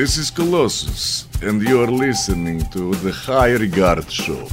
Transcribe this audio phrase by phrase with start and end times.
[0.00, 4.48] this is Colossus, and you're listening to the High Regard Show.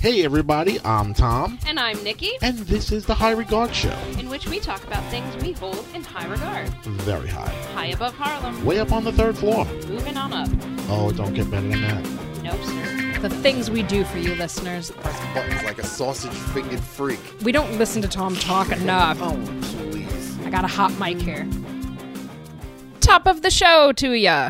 [0.00, 3.96] Hey everybody, I'm Tom, And I'm Nikki, and this is the High Regard Show.
[4.18, 6.68] in which we talk about things we hold in high regard.
[6.84, 7.48] Very high.
[7.72, 9.64] High above Harlem, Way up on the third floor.
[9.88, 10.50] moving on up.
[10.90, 12.04] Oh, don't get better than that.
[12.42, 13.18] Nope, sir.
[13.22, 14.90] The things we do for you listeners.
[14.90, 17.20] Press buttons like a sausage fingered freak.
[17.42, 19.16] We don't listen to Tom talk enough.
[19.22, 20.38] Oh, please.
[20.44, 21.48] I got a hot mic here.
[23.06, 24.48] Top of the show to you.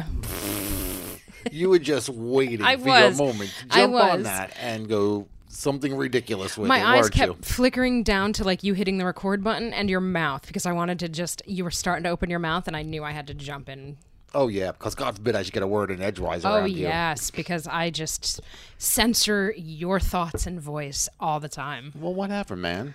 [1.52, 3.18] You were just waiting I for was.
[3.18, 4.22] your moment to I jump on was.
[4.24, 7.38] that and go something ridiculous with My it, eyes weren't kept you?
[7.42, 10.98] flickering down to like you hitting the record button and your mouth because I wanted
[11.00, 13.34] to just you were starting to open your mouth and I knew I had to
[13.34, 13.98] jump in.
[14.34, 17.30] Oh yeah, because God forbid I should get a word in edgewise Oh around yes,
[17.30, 18.40] because I just
[18.78, 21.92] censor your thoughts and voice all the time.
[21.94, 22.94] Well, whatever, man.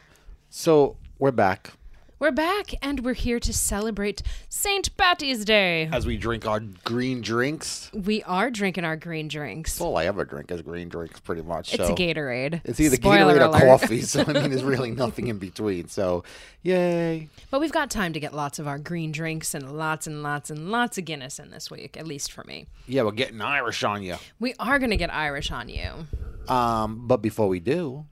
[0.50, 1.74] So we're back
[2.22, 4.96] We're back and we're here to celebrate St.
[4.96, 5.90] Patty's Day.
[5.92, 7.90] as we drink our green drinks.
[7.96, 9.82] We are drinking our green drinks.
[9.82, 11.74] All I ever drink is green drinks, pretty much.
[11.74, 11.94] It's so.
[11.94, 12.62] a Gatorade.
[12.64, 13.64] It's either Spoiler Gatorade alert.
[13.64, 15.88] or coffee, so I mean, there's really nothing in between.
[15.88, 16.24] So,
[16.62, 17.28] yay!
[17.50, 20.52] But we've got time to get lots of our green drinks and lots and lots
[20.52, 22.68] and lots of Guinness in this week, at least for me.
[22.86, 24.18] Yeah, we're getting Irish on you.
[24.40, 26.06] We are going to get Irish on you.
[26.48, 28.06] Um, but before we do,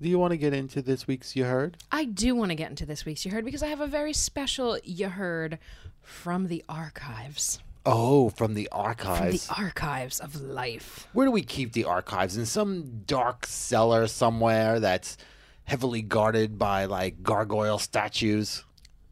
[0.00, 1.76] do you want to get into this week's you heard?
[1.92, 4.12] I do want to get into this week's You Heard because I have a very
[4.12, 5.58] special You Heard
[6.02, 7.58] from the archives.
[7.86, 9.46] Oh, from the From archives.
[9.46, 11.06] the archives of life.
[11.12, 12.36] Where do we keep the archives?
[12.36, 15.16] In some dark cellar somewhere that's
[15.64, 18.64] heavily guarded by like gargoyle statues.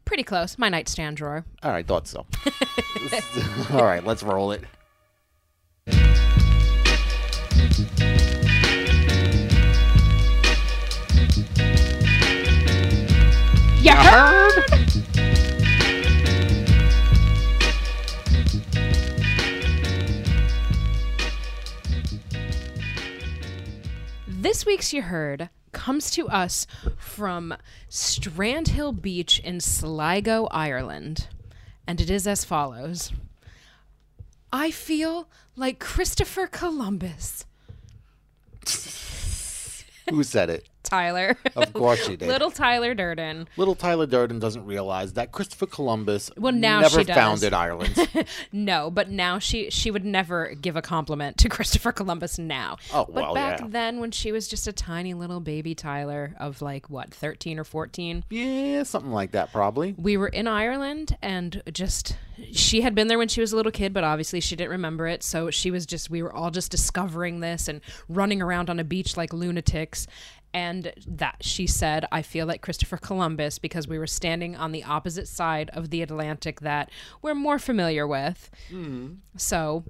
[0.05, 0.57] Pretty close.
[0.57, 1.45] My nightstand drawer.
[1.63, 2.25] All right, thought so.
[3.71, 4.63] All right, let's roll it.
[13.81, 14.65] You heard?
[24.27, 26.67] This week's You Heard comes to us
[26.97, 27.55] from
[27.89, 31.27] Strandhill Beach in Sligo, Ireland.
[31.87, 33.13] And it is as follows
[34.51, 37.45] I feel like Christopher Columbus.
[40.09, 40.67] Who said it?
[40.89, 41.37] Tyler.
[41.55, 42.27] Of course she did.
[42.27, 43.47] Little Tyler Durden.
[43.57, 47.15] Little Tyler Durden doesn't realize that Christopher Columbus Well, now never she does.
[47.15, 47.95] founded Ireland.
[48.51, 52.77] No, but now she she would never give a compliment to Christopher Columbus now.
[52.93, 53.67] Oh, but well, back yeah.
[53.69, 57.63] then when she was just a tiny little baby Tyler of like what, 13 or
[57.63, 59.93] 14, yeah, something like that, probably.
[59.97, 62.17] we were in Ireland and just
[62.51, 65.07] she had been there when she was a little kid, but obviously she didn't remember
[65.07, 65.23] it.
[65.23, 68.83] So she was just we were all just discovering this and running around on a
[68.83, 70.07] beach like lunatics.
[70.53, 74.83] And that she said, I feel like Christopher Columbus because we were standing on the
[74.83, 76.89] opposite side of the Atlantic that
[77.21, 78.49] we're more familiar with.
[78.71, 79.13] Mm-hmm.
[79.37, 79.83] So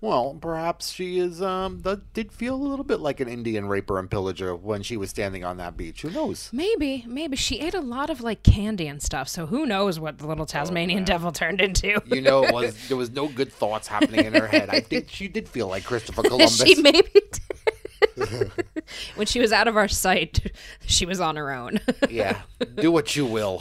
[0.00, 1.40] Well, perhaps she is.
[1.42, 4.96] Um, that did feel a little bit like an Indian raper and pillager when she
[4.96, 6.02] was standing on that beach.
[6.02, 6.48] Who knows?
[6.52, 9.28] Maybe, maybe she ate a lot of like candy and stuff.
[9.28, 12.00] So who knows what the little Tasmanian devil turned into?
[12.06, 14.70] You know, it was there was no good thoughts happening in her head.
[14.70, 16.60] I think she did feel like Christopher Columbus.
[16.60, 18.52] she maybe did.
[19.14, 20.52] when she was out of our sight,
[20.86, 21.80] she was on her own.
[22.10, 22.42] yeah,
[22.76, 23.60] do what you will.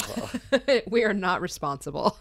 [0.87, 2.17] we are not responsible.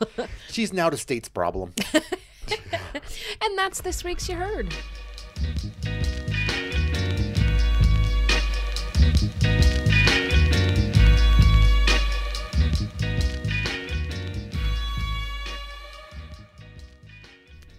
[0.51, 1.75] She's now the state's problem.
[1.95, 4.75] and that's this week's you heard.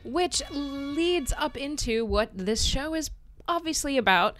[0.03, 3.12] Which leads up into what this show is
[3.48, 4.36] obviously about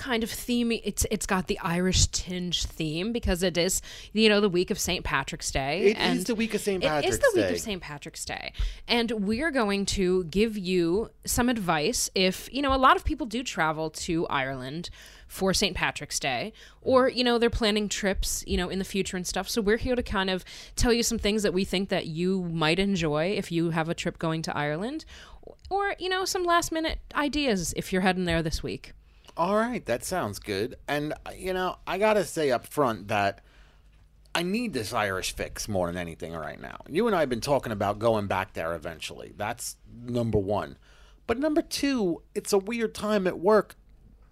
[0.00, 3.82] kind of theme it's it's got the Irish tinge theme because it is
[4.14, 5.04] you know the week of St.
[5.04, 6.82] Patrick's Day It is the week of St.
[6.82, 7.08] Patrick's Day.
[7.08, 7.82] It is the week of St.
[7.82, 8.54] Patrick's Day
[8.88, 13.26] and we're going to give you some advice if you know a lot of people
[13.26, 14.88] do travel to Ireland
[15.28, 15.76] for St.
[15.76, 19.50] Patrick's Day or you know they're planning trips you know in the future and stuff
[19.50, 20.46] so we're here to kind of
[20.76, 23.94] tell you some things that we think that you might enjoy if you have a
[23.94, 25.04] trip going to Ireland
[25.68, 28.94] or you know some last minute ideas if you're heading there this week
[29.36, 30.76] All right, that sounds good.
[30.88, 33.40] And uh, you know, I gotta say up front that
[34.34, 36.80] I need this Irish fix more than anything right now.
[36.88, 39.32] You and I have been talking about going back there eventually.
[39.36, 40.76] That's number one.
[41.26, 43.76] But number two, it's a weird time at work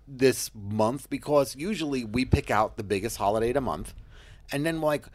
[0.07, 3.95] this month because usually we pick out the biggest holiday of the month,
[4.53, 5.07] and then like.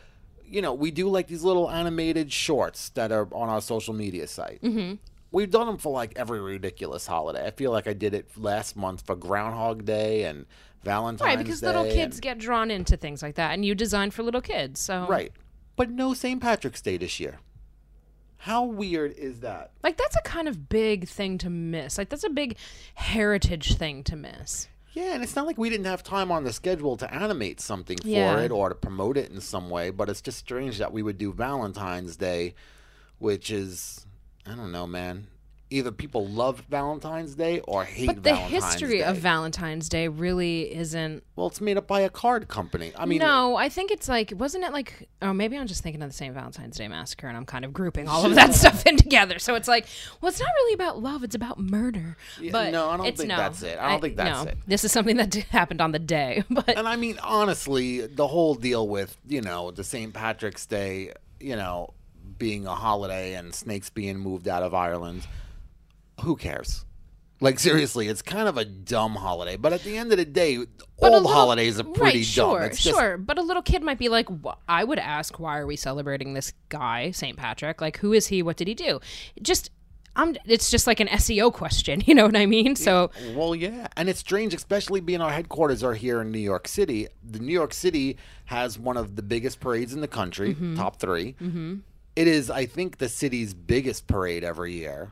[0.45, 4.27] You know, we do like these little animated shorts that are on our social media
[4.27, 4.62] site.
[4.62, 4.95] Mm-hmm.
[5.33, 7.45] We've done them for like every ridiculous holiday.
[7.45, 10.45] I feel like I did it last month for Groundhog Day and
[10.83, 11.25] Valentine's Day.
[11.25, 11.68] right because Day.
[11.68, 14.80] little kids and- get drawn into things like that and you design for little kids
[14.80, 15.31] so right,
[15.75, 16.39] but no St.
[16.41, 17.39] Patrick's Day this year.
[18.38, 19.71] How weird is that?
[19.81, 21.97] Like that's a kind of big thing to miss.
[21.97, 22.57] Like that's a big
[22.94, 24.68] heritage thing to miss.
[24.91, 27.97] Yeah, and it's not like we didn't have time on the schedule to animate something
[27.97, 28.38] for Yeah.
[28.41, 31.18] it or to promote it in some way, but it's just strange that we would
[31.18, 32.53] do Valentine's Day,
[33.18, 34.06] which is,
[34.45, 35.28] I don't know, man.
[35.69, 38.16] Either people love Valentine's Day or hate Valentine's.
[38.16, 39.04] But the Valentine's history Day.
[39.06, 41.24] of Valentine's Day really isn't.
[41.36, 42.92] Well, it's made up by a card company.
[42.95, 45.10] I mean, no, I think it's like, wasn't it like?
[45.24, 47.74] Oh, maybe I'm just thinking of the same Valentine's Day massacre, and I'm kind of
[47.74, 49.40] grouping all of that stuff in together.
[49.40, 49.88] So it's like,
[50.22, 52.18] well, it's not really about love; it's about murder.
[52.51, 53.38] but no, I don't think no.
[53.38, 53.80] that's it.
[53.80, 54.51] I don't think that's no.
[54.51, 54.57] it.
[54.68, 58.54] This is something that happened on the day, but And I mean, honestly, the whole
[58.54, 60.13] deal with, you know, the St.
[60.13, 61.96] Patrick's Day, you know,
[62.38, 65.27] being a holiday and snakes being moved out of Ireland,
[66.21, 66.85] who cares?
[67.39, 69.57] Like, seriously, it's kind of a dumb holiday.
[69.57, 70.68] But at the end of the day, But
[71.00, 72.51] all little- holidays are pretty right, dumb.
[72.51, 73.18] Sure, It's just, sure.
[73.18, 74.30] But a little kid might be like,
[74.69, 77.35] I would ask, why are we celebrating this guy, St.
[77.35, 77.81] Patrick?
[77.81, 78.41] Like, who is he?
[78.41, 79.01] What did he do?
[79.41, 79.71] Just,
[80.15, 80.38] I'm.
[80.45, 82.01] It's just like an SEO question.
[82.07, 82.75] You know what I mean?
[82.77, 86.68] So Well, yeah, and it's strange, especially being our headquarters are here in New York
[86.68, 87.07] City.
[87.29, 90.75] The New York City has one of the biggest parades in the country, Mm-hmm.
[90.77, 91.75] top 3 Mm-hmm.
[92.27, 95.12] Is, I think, the city's biggest parade every year.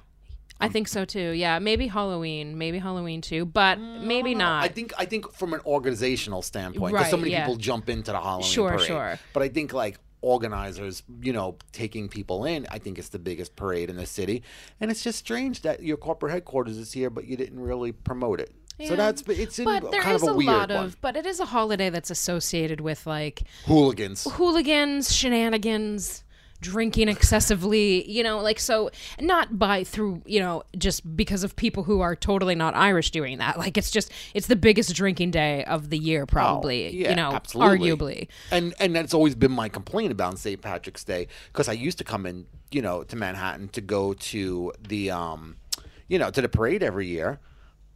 [0.60, 1.32] I think so too.
[1.32, 4.64] Yeah, maybe Halloween, maybe Halloween too, but maybe not.
[4.64, 7.46] I think I think from an organizational standpoint, because so Right, many yeah.
[7.46, 8.86] people jump into the Halloween Sure, parade.
[8.86, 9.20] sure.
[9.34, 13.56] But I think like organizers, you know, taking people in, I think it's the biggest
[13.56, 14.44] parade in the city,
[14.80, 18.40] and it's just strange that your corporate headquarters is here, but you didn't really promote
[18.40, 18.52] it.
[18.78, 18.96] So Yeah.
[18.98, 20.86] that's it's in but there kind is of a, a, weird lot one.
[20.86, 24.28] of, but it is a holiday that's associated with like Hooligans.
[24.34, 26.24] hooligans, shenanigans,
[26.62, 31.84] drinking excessively, you know, like so not by through, you know, just because of people
[31.84, 33.58] who are totally not Irish doing that.
[33.58, 37.16] Like it's just it's the biggest drinking day of the year probably, Oh, yeah, you
[37.16, 37.90] know, absolutely.
[37.90, 38.28] arguably.
[38.52, 40.62] And and that's always been my complaint about St.
[40.62, 44.72] Patrick's Day because I used to come in, you know, to Manhattan to go to
[44.88, 45.58] the um,
[46.08, 47.40] you know, to the parade every year.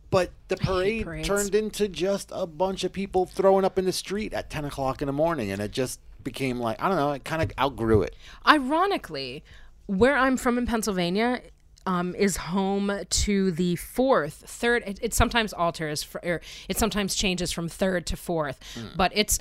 [0.09, 4.33] But the parade turned into just a bunch of people throwing up in the street
[4.33, 7.11] at ten o'clock in the morning, and it just became like I don't know.
[7.11, 8.17] I kind of outgrew it.
[8.45, 9.45] Ironically,
[9.85, 11.41] where I'm from in Pennsylvania
[11.85, 14.83] um, is home to the fourth, third.
[14.85, 18.59] It, it sometimes alters, for, or it sometimes changes from third to fourth,
[18.97, 19.39] but it's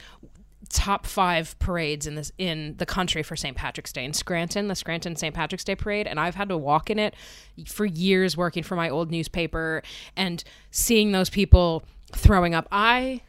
[0.71, 3.57] top five parades in this in the country for St.
[3.57, 5.35] Patrick's Day in Scranton, the Scranton St.
[5.35, 7.15] Patrick's Day parade, and I've had to walk in it
[7.67, 9.83] for years, working for my old newspaper
[10.17, 12.69] and seeing those people throwing up.
[12.71, 13.23] I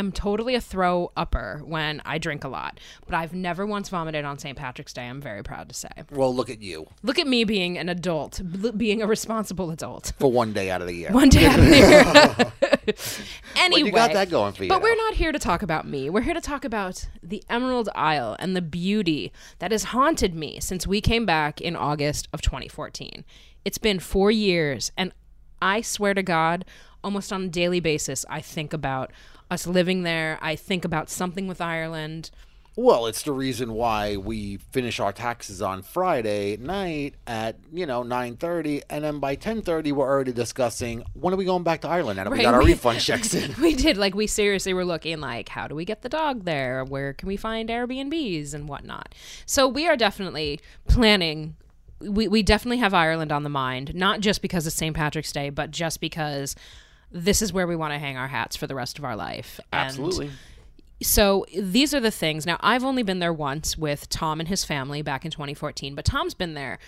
[0.00, 4.24] am totally a throw upper when I drink a lot, but I've never once vomited
[4.24, 4.56] on St.
[4.56, 5.06] Patrick's Day.
[5.06, 5.90] I'm very proud to say.
[6.10, 8.40] Well, look at you Look at me being an adult,
[8.76, 10.12] being a responsible adult.
[10.18, 11.10] for one day out of the year.
[11.12, 12.52] One day out of the year.
[13.56, 16.10] anyway, you got that going for you, But we're not here to talk about me.
[16.10, 20.60] We're here to talk about the Emerald Isle and the beauty that has haunted me
[20.60, 23.24] since we came back in August of 2014.
[23.64, 25.12] It's been four years, and
[25.60, 26.64] I swear to God,
[27.04, 29.12] almost on a daily basis, I think about
[29.50, 30.38] us living there.
[30.40, 32.30] I think about something with Ireland.
[32.76, 38.04] Well, it's the reason why we finish our taxes on Friday night at you know
[38.04, 41.80] nine thirty, and then by ten thirty we're already discussing when are we going back
[41.80, 43.54] to Ireland, and we got our refund checks in.
[43.60, 46.84] We did like we seriously were looking like how do we get the dog there?
[46.84, 49.14] Where can we find Airbnbs and whatnot?
[49.46, 51.56] So we are definitely planning.
[52.00, 54.94] We we definitely have Ireland on the mind, not just because it's St.
[54.94, 56.54] Patrick's Day, but just because
[57.10, 59.58] this is where we want to hang our hats for the rest of our life.
[59.72, 60.30] And Absolutely.
[61.02, 62.46] so these are the things.
[62.46, 66.04] Now, I've only been there once with Tom and his family back in 2014, but
[66.04, 66.78] Tom's been there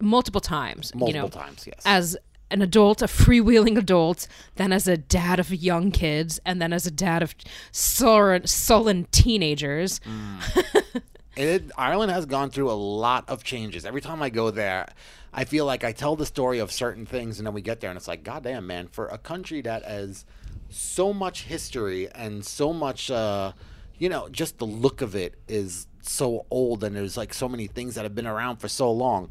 [0.00, 0.92] multiple times.
[0.94, 1.82] you Multiple know, times, yes.
[1.84, 2.16] As
[2.50, 6.84] an adult, a freewheeling adult, then as a dad of young kids, and then as
[6.86, 7.34] a dad of
[7.70, 10.00] sullen, sullen teenagers.
[10.00, 11.02] Mm.
[11.36, 13.84] It, Ireland has gone through a lot of changes.
[13.84, 14.88] Every time I go there,
[15.32, 17.90] I feel like I tell the story of certain things, and then we get there,
[17.90, 20.24] and it's like, goddamn, man, for a country that has
[20.68, 23.52] so much history and so much, uh,
[23.98, 27.66] you know, just the look of it is so old, and there's like so many
[27.68, 29.30] things that have been around for so long.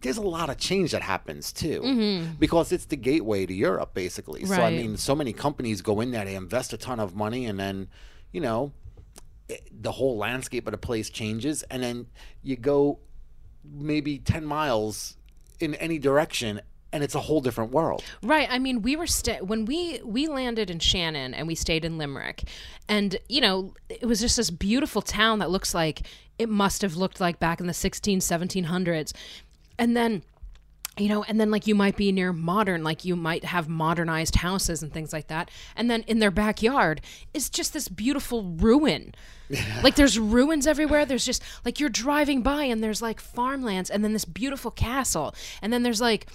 [0.00, 1.80] There's a lot of change that happens too,
[2.38, 4.44] because it's the gateway to Europe, basically.
[4.44, 7.46] So I mean, so many companies go in there, they invest a ton of money,
[7.46, 7.88] and then,
[8.32, 8.72] you know,
[9.80, 12.06] the whole landscape of the place changes and then
[12.42, 12.98] you go
[13.64, 15.16] maybe 10 miles
[15.60, 16.60] in any direction
[16.92, 18.48] and it's a whole different world Right.
[18.50, 21.98] I mean, we were sta- when we we landed in Shannon and we stayed in
[21.98, 22.44] Limerick,
[22.88, 26.02] and you know, it was just this beautiful town that looks like
[26.38, 29.12] it must have looked like back in the 16, 1700s,
[29.78, 30.22] and then
[30.98, 34.36] you know, and then like you might be near modern, like you might have modernized
[34.36, 35.50] houses and things like that.
[35.76, 37.02] And then in their backyard
[37.34, 39.14] is just this beautiful ruin.
[39.80, 41.04] Like there's ruins everywhere.
[41.04, 45.36] There's just like you're driving by and there's like farmlands and then this beautiful castle.
[45.62, 46.26] And then there's like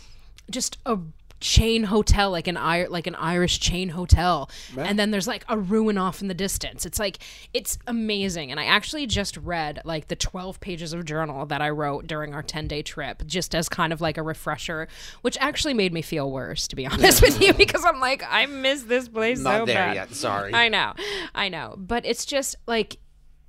[0.49, 0.97] just a
[1.41, 4.49] chain hotel like an Ir- like an Irish chain hotel.
[4.77, 6.85] And then there's like a ruin off in the distance.
[6.85, 7.17] It's like
[7.53, 8.51] it's amazing.
[8.51, 12.33] And I actually just read like the 12 pages of journal that I wrote during
[12.33, 14.87] our 10 day trip just as kind of like a refresher
[15.23, 18.45] which actually made me feel worse to be honest with you because I'm like I
[18.45, 19.95] miss this place Not so there bad.
[19.95, 20.53] yet, sorry.
[20.53, 20.93] I know.
[21.35, 21.75] I know.
[21.77, 22.97] But it's just like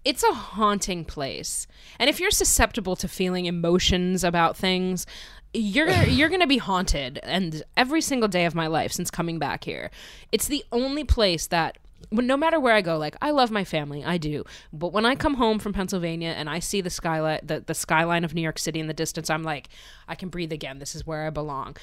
[0.04, 1.68] it's a haunting place.
[2.00, 5.06] And if you're susceptible to feeling emotions about things,
[5.54, 9.38] you're you're going to be haunted and every single day of my life since coming
[9.38, 9.90] back here.
[10.30, 11.78] It's the only place that
[12.10, 14.44] when no matter where I go, like I love my family, I do.
[14.72, 18.24] But when I come home from Pennsylvania and I see the skyline the, the skyline
[18.24, 19.68] of New York City in the distance, I'm like,
[20.08, 20.78] I can breathe again.
[20.78, 21.76] This is where I belong.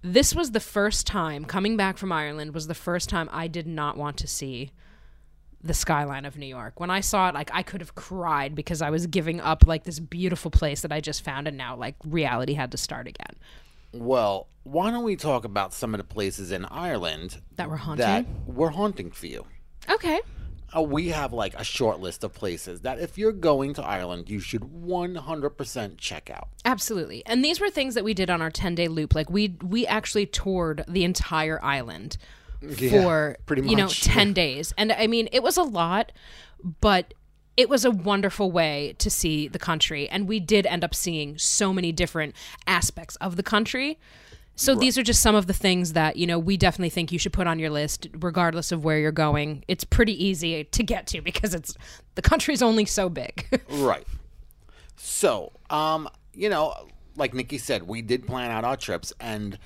[0.00, 3.66] This was the first time coming back from Ireland was the first time I did
[3.66, 4.70] not want to see
[5.62, 6.78] the skyline of New York.
[6.80, 9.84] When I saw it, like I could have cried because I was giving up like
[9.84, 13.34] this beautiful place that I just found, and now like reality had to start again.
[13.92, 18.04] Well, why don't we talk about some of the places in Ireland That were haunting?
[18.06, 19.46] that were haunting for you?
[19.90, 20.20] Okay.
[20.76, 24.28] Uh, we have like a short list of places that if you're going to Ireland,
[24.28, 26.48] you should 100% check out.
[26.66, 27.24] Absolutely.
[27.24, 29.14] And these were things that we did on our 10-day loop.
[29.14, 32.18] Like we we actually toured the entire island
[32.60, 34.02] Yeah, for pretty you know much.
[34.04, 34.72] 10 days.
[34.76, 36.12] And I mean, it was a lot,
[36.80, 37.14] but
[37.56, 41.36] it was a wonderful way to see the country and we did end up seeing
[41.38, 42.34] so many different
[42.66, 43.98] aspects of the country.
[44.54, 47.18] So these are just some of the things that, you know, we definitely think you
[47.18, 49.64] should put on your list regardless of where you're going.
[49.68, 51.76] It's pretty easy to get to because it's
[52.16, 53.46] the country's only so big.
[53.70, 54.04] Right.
[54.96, 56.74] So, um, you know,
[57.14, 59.58] like Nikki said, we did plan out our trips, and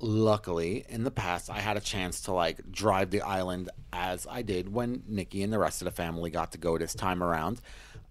[0.00, 4.42] luckily, in the past, I had a chance to like drive the island as I
[4.42, 7.60] did when Nikki and the rest of the family got to go this time around.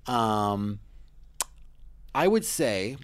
[0.08, 0.80] Um,
[2.14, 2.98] I would say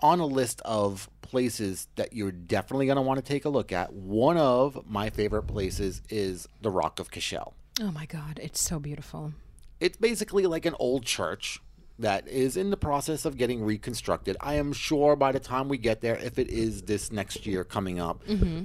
[0.00, 3.72] on a list of places that you're definitely going to want to take a look
[3.72, 8.60] at, one of my favorite places is the Rock of Cashel oh my god, it's
[8.60, 9.32] so beautiful.
[9.80, 11.60] it's basically like an old church
[11.98, 14.36] that is in the process of getting reconstructed.
[14.40, 17.64] I am sure by the time we get there, if it is this next year
[17.64, 18.64] coming up, mm-hmm.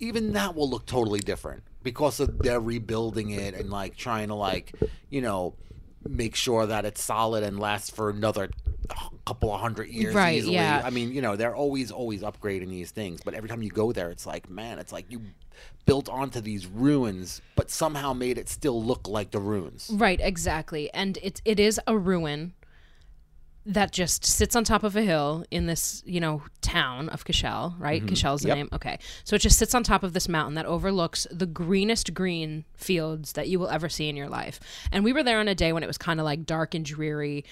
[0.00, 4.34] even that will look totally different because of they're rebuilding it and like trying to
[4.34, 4.72] like
[5.10, 5.54] you know
[6.08, 8.48] make sure that it's solid and lasts for another
[9.24, 10.54] couple of hundred years Right, easily.
[10.54, 10.82] yeah.
[10.84, 13.92] I mean, you know, they're always always upgrading these things, but every time you go
[13.92, 15.20] there, it's like, man, it's like you
[15.86, 19.90] built onto these ruins, but somehow made it still look like the ruins.
[19.92, 20.92] Right, exactly.
[20.92, 22.54] And it it is a ruin
[23.64, 27.74] that just sits on top of a hill in this, you know, town of Cashel,
[27.78, 28.00] right?
[28.00, 28.08] Mm-hmm.
[28.08, 28.56] Cashel's the Yep.
[28.56, 28.68] name.
[28.72, 28.98] Okay.
[29.24, 33.32] So it just sits on top of this mountain that overlooks the greenest green fields
[33.34, 34.58] that you will ever see in your life.
[34.90, 36.84] And we were there on a day when it was kind of like dark and
[36.84, 37.44] dreary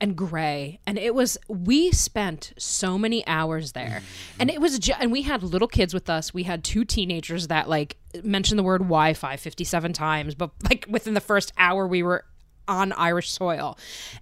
[0.00, 4.36] and gray and it was we spent so many hours there mm-hmm.
[4.40, 7.48] and it was ju- and we had little kids with us we had two teenagers
[7.48, 12.02] that like mentioned the word wi-fi 57 times but like within the first hour we
[12.02, 12.24] were
[12.68, 13.76] on irish soil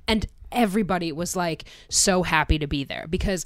[0.09, 3.45] and everybody was like so happy to be there because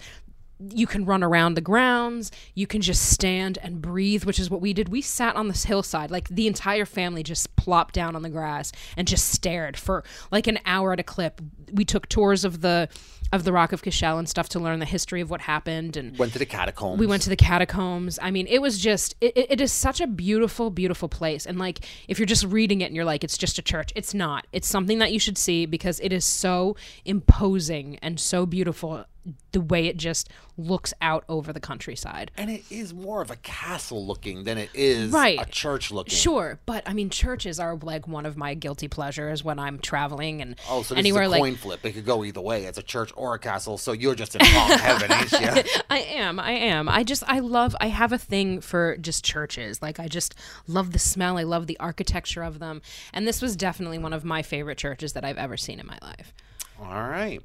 [0.73, 4.61] you can run around the grounds you can just stand and breathe which is what
[4.61, 4.89] we did.
[4.89, 8.71] We sat on this hillside like the entire family just plopped down on the grass
[8.97, 11.41] and just stared for like an hour at a clip.
[11.73, 12.89] We took tours of the
[13.35, 16.17] of the rock of cashel and stuff to learn the history of what happened and
[16.19, 16.99] Went to the catacombs.
[16.99, 18.19] we went to the catacombs.
[18.23, 21.47] I mean, it was just, it, it- it is such a beautiful, beautiful place.
[21.47, 24.15] And like, if you're just reading it and you're like, it's just a church, it's
[24.15, 24.47] not.
[24.53, 29.05] It's something that you should see because it is so imposing and so beautiful
[29.53, 30.29] the way it just
[30.59, 32.31] looks out over the countryside.
[32.37, 35.41] and it is more of a castle looking than it is Right.
[35.41, 36.15] a church looking.
[36.15, 40.43] Sure, but I mean, churches are like one of my guilty pleasures when I'm traveling
[40.43, 41.85] and Oh, so this anywhere is a like coin flip.
[41.85, 42.65] It could go either way.
[42.65, 43.79] It's a church or a castle.
[43.79, 45.63] So you're just in wrong heaven, ain't you?
[45.91, 46.39] I am.
[46.39, 46.89] I am.
[46.89, 49.81] I just I love I have a thing for just churches.
[49.83, 50.35] Like I just
[50.69, 51.39] love the smell.
[51.39, 52.83] I love the architecture of them.
[53.13, 55.99] And this was definitely one of my favorite churches that I've ever seen in my
[56.03, 56.33] life.
[56.81, 57.41] All right.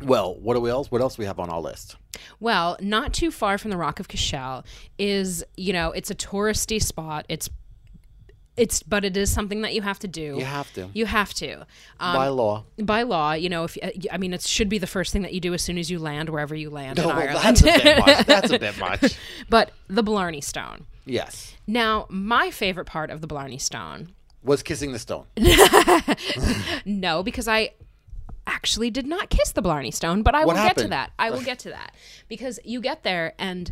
[0.00, 0.90] Well, what else?
[0.90, 1.96] What else we have on our list?
[2.40, 4.64] Well, not too far from the Rock of Cashel
[4.98, 7.24] is, you know, it's a touristy spot.
[7.28, 7.48] It's
[8.54, 10.36] it's but it is something that you have to do.
[10.38, 10.90] You have to.
[10.92, 11.60] You have to.
[12.00, 12.64] Um, By law.
[12.82, 15.32] by law, you know, if uh, I mean, it should be the first thing that
[15.32, 17.56] you do as soon as you land wherever you land Oh, in well, Ireland.
[17.56, 18.26] that's a bit much.
[18.26, 19.16] That's a bit much.
[19.48, 20.84] but the Blarney Stone.
[21.06, 21.54] Yes.
[21.66, 24.12] Now, my favorite part of the Blarney Stone,
[24.44, 25.24] Was kissing the stone.
[26.84, 27.70] no, because I
[28.46, 31.12] actually did not kiss the Blarney Stone, but I What will get to that.
[31.18, 31.94] I will get to that
[32.28, 33.70] because you get there and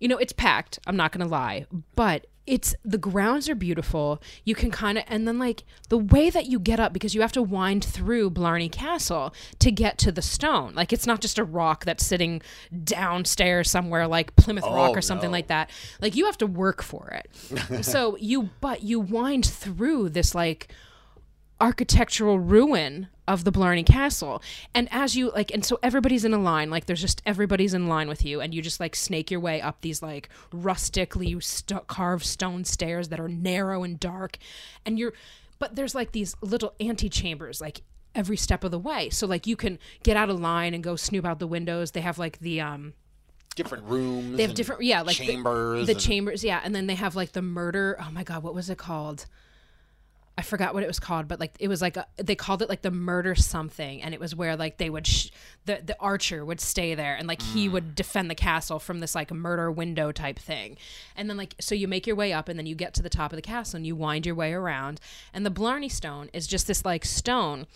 [0.00, 0.78] you know it's packed.
[0.86, 4.20] I'm not going to lie, but it's the grounds are beautiful.
[4.44, 7.22] You can kind of and then like the way that you get up because you
[7.22, 10.74] have to wind through Blarney Castle to get to the stone.
[10.74, 12.42] Like it's not just a rock that's sitting
[12.84, 15.32] downstairs somewhere like Plymouth Rock Oh, or something no.
[15.32, 15.70] like that.
[16.02, 17.84] Like you have to work for it.
[17.84, 20.68] so you but you wind through this like
[21.60, 24.42] architectural ruin of the Blarney Castle.
[24.74, 27.86] And as you like, and so everybody's in a line, like there's just everybody's in
[27.86, 31.86] line with you, and you just like snake your way up these like rustically st-
[31.86, 34.38] carved stone stairs that are narrow and dark,
[34.84, 35.14] and you're,
[35.58, 37.82] but there's like these little antechambers, like
[38.14, 39.08] every step of the way.
[39.10, 41.92] So like you can get out of line and go snoop out the windows.
[41.92, 42.92] They have like the um
[43.56, 44.36] different rooms.
[44.36, 45.86] they have different yeah like the- chambers.
[45.86, 48.52] the, and- chambers yeah and then they have like the murder oh my god what
[48.52, 49.26] was it called
[50.36, 52.68] i forgot what it was called but like it was like a, they called it
[52.68, 55.30] like the murder something and it was where like they would sh-
[55.66, 57.72] the the archer would stay there and like he mm.
[57.72, 60.76] would defend the castle from this like murder window type thing.
[61.16, 63.08] And then like so you make your way up and then you get to the
[63.08, 65.00] top of the castle and you wind your way around.
[65.32, 67.66] And the blarney stone is just this like stone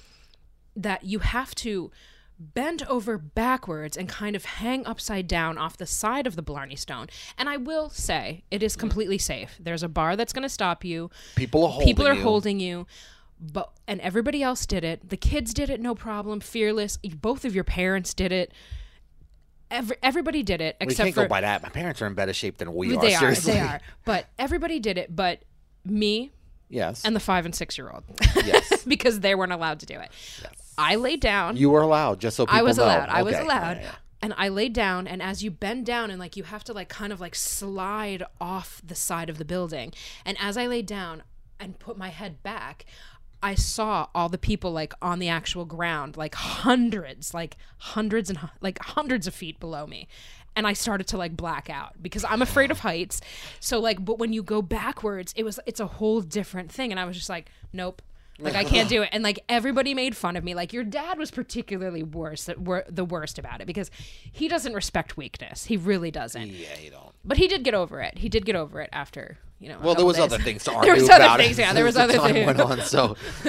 [0.77, 1.91] that you have to
[2.39, 6.77] bend over backwards and kind of hang upside down off the side of the Blarney
[6.77, 7.09] Stone.
[7.37, 9.57] And I will say, it is completely safe.
[9.59, 11.11] There's a bar that's going to stop you.
[11.35, 12.23] People are holding People are you.
[12.23, 12.87] holding you.
[13.41, 15.09] But and everybody else did it.
[15.11, 16.41] The kids did it, no problem.
[16.41, 16.97] Fearless.
[16.97, 18.53] Both of your parents did it.
[19.71, 21.63] Every, everybody did it except We can't for go by that.
[21.63, 23.01] My parents are in better shape than we are.
[23.01, 23.19] they are.
[23.21, 23.53] seriously.
[23.53, 23.81] They are.
[24.05, 25.15] But everybody did it.
[25.15, 25.43] But
[25.85, 26.31] me
[26.71, 27.05] Yes.
[27.05, 28.05] and the five and six year old,
[28.45, 28.85] yes.
[28.89, 30.11] because they weren't allowed to do it.
[30.79, 31.57] I laid down.
[31.57, 32.85] You were allowed, just so people I was know.
[32.85, 33.09] allowed.
[33.09, 33.45] I was Okay.
[33.45, 33.77] allowed.
[33.79, 33.95] Yeah, yeah.
[34.21, 36.89] And I laid down, and as you bend down, and like you have to like
[36.89, 39.93] kind of like slide off the side of the building.
[40.25, 41.23] And as I laid down
[41.61, 42.85] and put my head back,
[43.41, 48.39] I saw all the people like on the actual ground, like hundreds, like hundreds and
[48.41, 50.09] hu- like hundreds of feet below me.
[50.57, 53.21] And I started to like black out because I'm afraid of heights.
[53.61, 56.91] So like, but when you go backwards, it was it's a whole different thing.
[56.91, 58.03] And I was just like, nope,
[58.39, 59.09] like I can't do it.
[59.13, 60.55] And like everybody made fun of me.
[60.55, 63.91] Like your dad was particularly worse, were the worst about it because
[64.31, 65.65] he doesn't respect weakness.
[65.65, 66.47] He really doesn't.
[66.49, 67.15] Yeah, you don't.
[67.25, 68.19] But he did get over it.
[68.19, 69.79] He did get over it after you know.
[69.83, 70.25] Well, there was days.
[70.33, 71.41] other things to argue There was other about.
[71.41, 72.47] things, yeah, there was as other things.
[72.47, 72.81] went on.
[72.83, 73.17] So,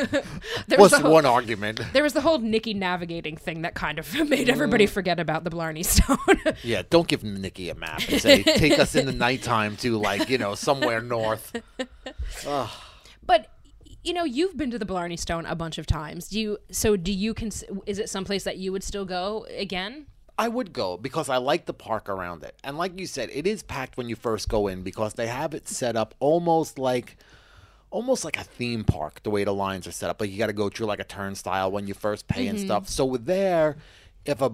[0.67, 1.82] There was the whole- one argument?
[1.93, 4.89] There was the whole Nikki navigating thing that kind of made everybody Mm.
[4.89, 6.17] forget about the Blarney Stone.
[6.63, 10.30] Yeah, don't give Nikki a map and say take us in the nighttime to like
[10.30, 11.54] you know somewhere north.
[13.25, 13.47] but
[14.03, 16.29] you know, you've been to the Blarney Stone a bunch of times.
[16.29, 16.57] Do you?
[16.71, 17.33] So do you?
[17.33, 20.05] Cons- is it someplace that you would still go again?
[20.38, 22.55] I would go because I like the park around it.
[22.63, 25.53] And like you said, it is packed when you first go in because they have
[25.53, 27.17] it set up almost like
[27.91, 30.21] almost like a theme park the way the lines are set up.
[30.21, 32.49] Like you got to go through like a turnstile when you first pay Mm-hmm.
[32.51, 32.88] and stuff.
[32.88, 33.75] So with there,
[34.25, 34.51] if a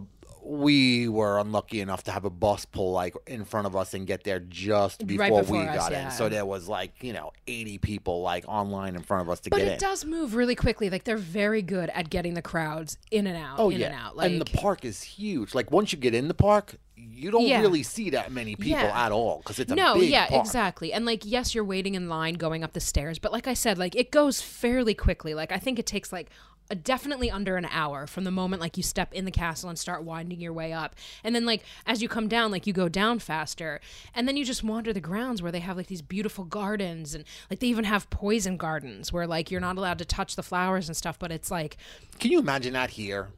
[0.47, 4.05] we were unlucky enough to have a bus pull like in front of us and
[4.05, 6.05] get there just before, Right before we us, got yeah.
[6.05, 6.11] in.
[6.11, 9.49] So there was like, you know, 80 people like online in front of us to
[9.49, 9.67] But get in.
[9.69, 10.91] But it does move really quickly.
[10.91, 13.95] Like they're very good at getting the crowds in and out, Oh in yeah, and
[13.95, 14.15] out.
[14.17, 15.55] Like the park is huge.
[15.55, 17.61] Like once you get in the park, you don't Yeah.
[17.61, 19.05] really see that many people Yeah.
[19.05, 20.45] at all because it's a no, big yeah, park.
[20.45, 20.93] exactly.
[20.93, 23.77] And like, yes, you're waiting in line going up the stairs, but like I said,
[23.79, 25.33] like it goes fairly quickly.
[25.33, 26.29] Like I think it takes like
[26.69, 29.77] a, definitely under an hour from the moment like you step in the castle and
[29.77, 32.89] start winding your way up, and then like as you come down, like you go
[32.89, 33.79] down faster,
[34.13, 37.23] and then you just wander the grounds where they have like these beautiful gardens, and
[37.49, 40.87] like they even have poison gardens where like you're not allowed to touch the flowers
[40.87, 41.77] and stuff, but it's like
[42.19, 43.29] Can you imagine that here?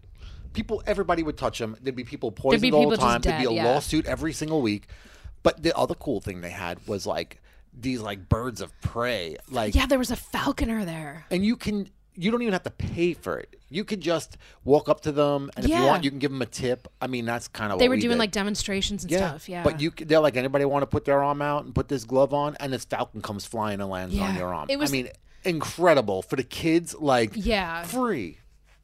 [0.54, 1.78] People, everybody would touch them.
[1.82, 3.22] There'd be people poisoned be all the time.
[3.22, 3.66] There'd be a yeah.
[3.66, 4.88] lawsuit every single week.
[5.44, 7.42] But the other cool thing they had was like
[7.80, 11.26] these like birds of prey, like yeah, there was a falconer there.
[11.30, 13.56] and you can you don't even have to pay for it.
[13.70, 15.82] You could just walk up to them, and if Yeah.
[15.82, 16.88] you want, you can give them a tip.
[17.00, 18.20] I mean, that's kind of They were we doing did.
[18.20, 19.48] like demonstrations and yeah, stuff.
[19.48, 22.04] Yeah, But you, they're like, anybody want to put their arm out and put this
[22.06, 24.68] glove on, and this falcon comes flying and lands on your arm.
[24.70, 25.10] It was- I mean,
[25.46, 26.96] incredible for the kids.
[26.96, 27.84] Like, Yeah.
[27.84, 28.40] free,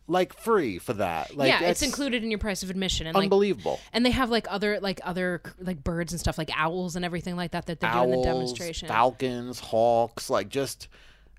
[0.07, 1.35] like free for that.
[1.35, 3.07] Like, yeah, it's included in your price of admission.
[3.07, 3.79] And like, Unbelievable.
[3.93, 7.35] And they have like other like other like birds and stuff like owls and everything
[7.35, 8.87] like that that they do in the demonstration.
[8.87, 10.87] falcons, hawks, like just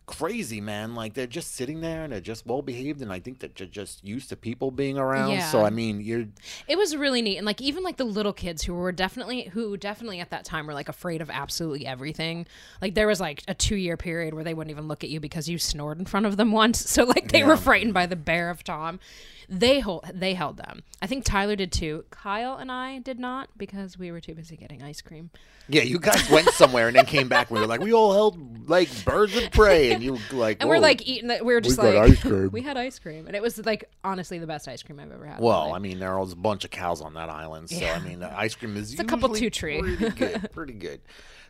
[0.06, 0.94] crazy, man.
[0.94, 3.66] Like they're just sitting there and they're just well behaved, and I think that they're
[3.66, 5.40] just used to people being around.
[5.42, 6.26] So I mean, you're
[6.68, 9.76] It was really neat, and like even like the little kids who were definitely who
[9.76, 12.46] definitely at that time were like afraid of absolutely everything.
[12.82, 15.20] Like there was like a two year period where they wouldn't even look at you
[15.20, 16.90] because you snored in front of them once.
[16.90, 19.00] So like they were frightened by the bear of Tom.
[19.48, 20.82] They hold they held them.
[21.02, 22.04] I think Tyler did too.
[22.10, 25.30] Kyle and I did not because we were too busy getting ice cream.
[25.68, 27.50] Yeah, you guys went somewhere and then came back.
[27.50, 30.78] We were like, we all held like birds of prey and you like, and we're
[30.78, 31.44] like eating that.
[31.44, 32.50] We were just like, ice cream.
[32.52, 35.26] we had ice cream, and it was like honestly the best ice cream I've ever
[35.26, 35.40] had.
[35.40, 38.20] Well, I mean, there was a bunch of cows on that island, so I mean,
[38.20, 39.80] the ice cream is a couple two tree.
[39.80, 41.00] pretty good, pretty good.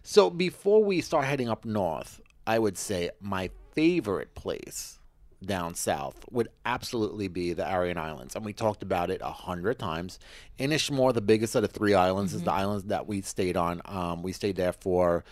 [0.03, 4.99] So before we start heading up north, I would say my favorite place
[5.45, 9.79] down south would absolutely be the Aran Islands, and we talked about it a hundred
[9.79, 10.19] times.
[10.59, 12.61] Inishmore, the biggest of the three islands, is the Mm-hmm.
[12.61, 13.83] islands that we stayed on.
[13.85, 15.25] Um, we stayed there for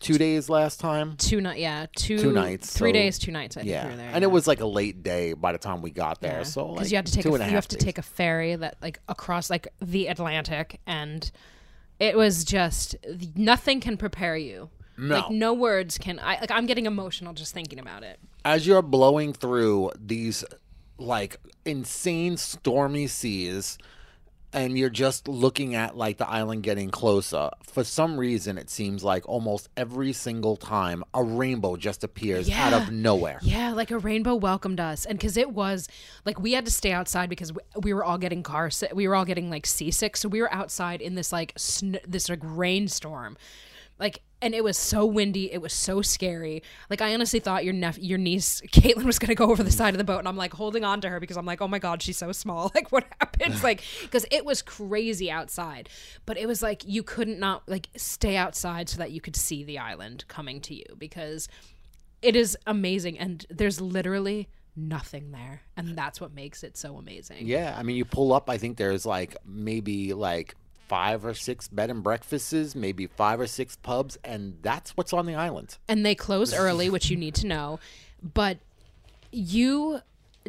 [0.00, 1.16] two days last time.
[1.16, 3.56] two night, yeah, two Two nights, three so- days, two nights.
[3.56, 4.28] I think Yeah, we were there, and yeah.
[4.28, 6.38] it was like a late day by the time we got there.
[6.38, 6.42] Yeah.
[6.44, 7.84] So because like you had to take a, a you have to days.
[7.84, 11.30] take a ferry that like across like the Atlantic, and
[12.00, 12.96] it was just
[13.36, 14.70] nothing can prepare you.
[14.96, 15.16] No.
[15.20, 16.18] Like no words can.
[16.20, 18.20] I like I'm getting emotional just thinking about it.
[18.44, 20.44] as you're blowing through these
[20.98, 23.76] like insane stormy seas
[24.54, 29.04] and you're just looking at like the island getting closer for some reason it seems
[29.04, 33.98] like almost every single time a rainbow just appears out of nowhere Yeah, like a
[33.98, 35.88] rainbow welcomed us, and because it was
[36.24, 38.70] like we had to stay outside because we, we were all getting car.
[38.94, 42.28] We were all getting like seasick, so we were outside in this like sn- this
[42.28, 43.36] like rainstorm,
[43.98, 44.22] like.
[44.42, 45.50] And it was so windy.
[45.50, 46.62] It was so scary.
[46.90, 49.94] Like I honestly thought your nep- your niece Caitlin was gonna go over the side
[49.94, 51.78] of the boat, and I'm like holding on to her because I'm like, oh my
[51.78, 52.70] god, she's so small.
[52.74, 53.64] Like what happens?
[53.64, 55.88] Like because it was crazy outside,
[56.26, 59.64] but it was like you couldn't not like stay outside so that you could see
[59.64, 61.48] the island coming to you because
[62.24, 67.46] it is amazing and there's literally nothing there and that's what makes it so amazing
[67.46, 70.56] yeah i mean you pull up i think there's like maybe like
[70.88, 75.26] five or six bed and breakfasts maybe five or six pubs and that's what's on
[75.26, 77.78] the island and they close early which you need to know
[78.22, 78.58] but
[79.32, 80.00] you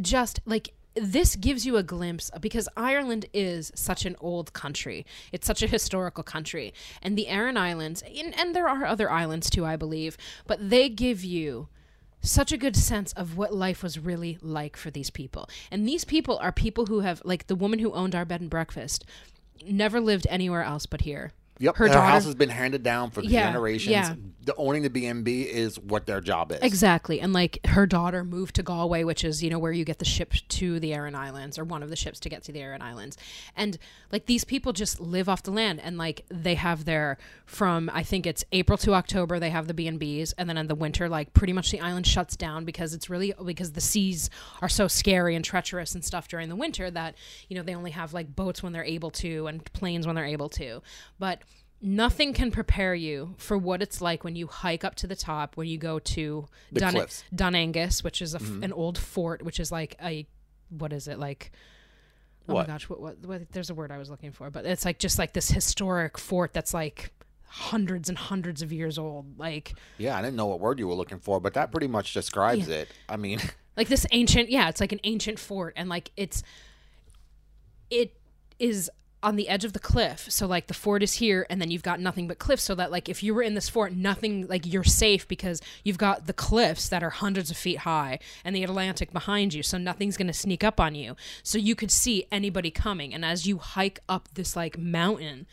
[0.02, 5.06] just like this gives you a glimpse because Ireland is such an old country.
[5.32, 6.74] It's such a historical country.
[7.02, 10.18] And the Aran Islands, and, and there are other islands too, I believe,
[10.48, 11.68] but they give you
[12.22, 15.50] such a good sense of what life was really like for these people.
[15.70, 18.50] And these people are people who have, like the woman who owned our bed and
[18.50, 19.06] breakfast,
[19.68, 21.32] never lived anywhere else but here.
[21.58, 23.92] Yep, Her daughter- house has been handed down for Yeah, generations.
[23.92, 24.16] yeah.
[24.44, 26.60] The owning the B and B is what their job is.
[26.62, 27.20] Exactly.
[27.22, 30.06] And like her daughter moved to Galway, which is, you know, where you get the
[30.06, 32.82] ship to the Aran Islands or one of the ships to get to the Aran
[32.82, 33.18] Islands.
[33.56, 33.80] And
[34.12, 38.04] like these people just live off the land and like they have their from I
[38.04, 41.34] think it's April to October they have the B&Bs and then in the winter like
[41.34, 44.30] pretty much the island shuts down because it's really because the seas
[44.62, 47.16] are so scary and treacherous and stuff during the winter that,
[47.50, 50.26] you know, they only have like boats when they're able to and planes when they're
[50.26, 50.82] able to.
[51.18, 51.42] But
[51.82, 55.58] nothing can prepare you for what it's like when you hike up to the top
[55.58, 56.96] when you go to Dun-
[57.34, 58.64] Dunangus, which is a f mm-hmm.
[58.64, 60.28] an old fort, which is like a
[60.70, 61.52] what is it like?
[62.48, 62.68] Oh What?
[62.68, 63.52] my gosh, what, what, what?
[63.52, 66.54] There's a word I was looking for, but it's like just like this historic fort
[66.54, 67.12] that's like
[67.48, 70.96] hundreds and hundreds of years old, like Yeah, I didn't know what word you were
[70.96, 72.88] looking for, but that pretty much describes it.
[73.10, 73.40] I mean,
[73.78, 76.44] like this ancient yeah it's like an ancient fort and like it's
[77.90, 78.16] it
[78.60, 78.90] is
[79.26, 80.28] on the edge of the cliff.
[80.30, 82.92] So like the fort is here and then you've got nothing but cliffs so that
[82.92, 86.34] like if you were in this fort nothing like you're safe because you've got the
[86.34, 90.28] cliffs that are hundreds of feet high and the atlantic behind you so nothing's going
[90.28, 91.16] to sneak up on you.
[91.42, 95.48] So you could see anybody coming and as you hike up this like mountain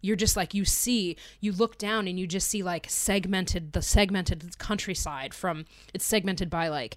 [0.00, 3.82] you're just like you see you look down and you just see like segmented the
[3.82, 6.96] segmented countryside from it's segmented by like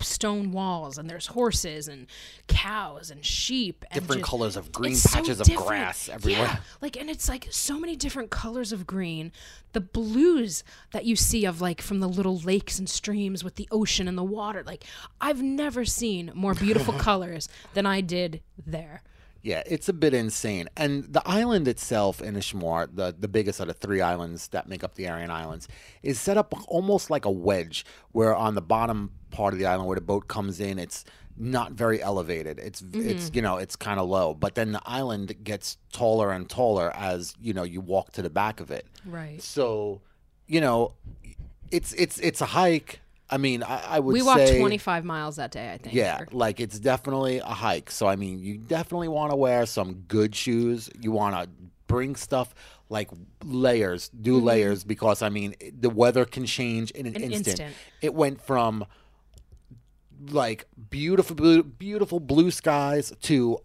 [0.00, 2.06] stone walls and there's horses and
[2.48, 6.42] cows and sheep and Different just- colors of green it's so patches of grass everywhere.
[6.44, 9.32] yeah, like and it's like so many different colors of green.
[9.72, 13.68] The blues that you see of like from the little lakes and streams with the
[13.70, 14.84] ocean and the water like
[15.20, 19.02] i've never seen more beautiful colors than i did there
[19.42, 20.68] yeah, it's a bit insane.
[20.76, 24.84] And the island itself, Inishmore, the, the biggest out of the three islands that make
[24.84, 25.66] up the Aran Islands,
[26.02, 29.88] is set up almost like a wedge, where on the bottom part of the island
[29.88, 31.04] where the boat comes in, it's
[31.36, 32.58] not very elevated.
[32.58, 33.08] It's mm-hmm.
[33.08, 36.94] it's you know it's kind of low, but then the island gets taller and taller
[36.94, 38.86] as you know you walk to the back of it.
[39.06, 40.02] right So,
[40.46, 40.92] you know,
[41.70, 43.00] it's it's it's a hike.
[43.30, 46.20] I mean, I, I would we walked say, 25 miles that day i think Yeah,
[46.22, 47.90] or- like it's definitely a hike.
[47.90, 50.90] So I mean, you definitely want to wear some good shoes.
[51.00, 51.48] You want to
[51.86, 52.54] bring stuff
[52.88, 53.08] like
[53.44, 54.46] layers, do Mm-hmm.
[54.46, 57.46] layers because I mean, the weather can change in an, An instant.
[57.60, 57.74] instant.
[58.02, 58.84] It went from
[60.30, 63.58] like beautiful beautiful blue skies to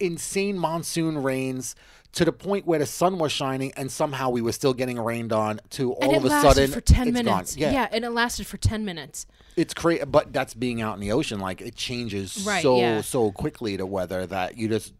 [0.00, 1.74] insane monsoon rains
[2.12, 5.32] to the point where the sun was shining and somehow we were still getting rained
[5.32, 7.72] on to all of a sudden for 10 it's minutes gone.
[7.72, 7.88] yeah.
[7.90, 11.38] and it lasted for 10 minutes it's crazy, but that's being out in the ocean.
[11.40, 13.00] Like it changes Right, so yeah.
[13.02, 14.94] so quickly to weather that you just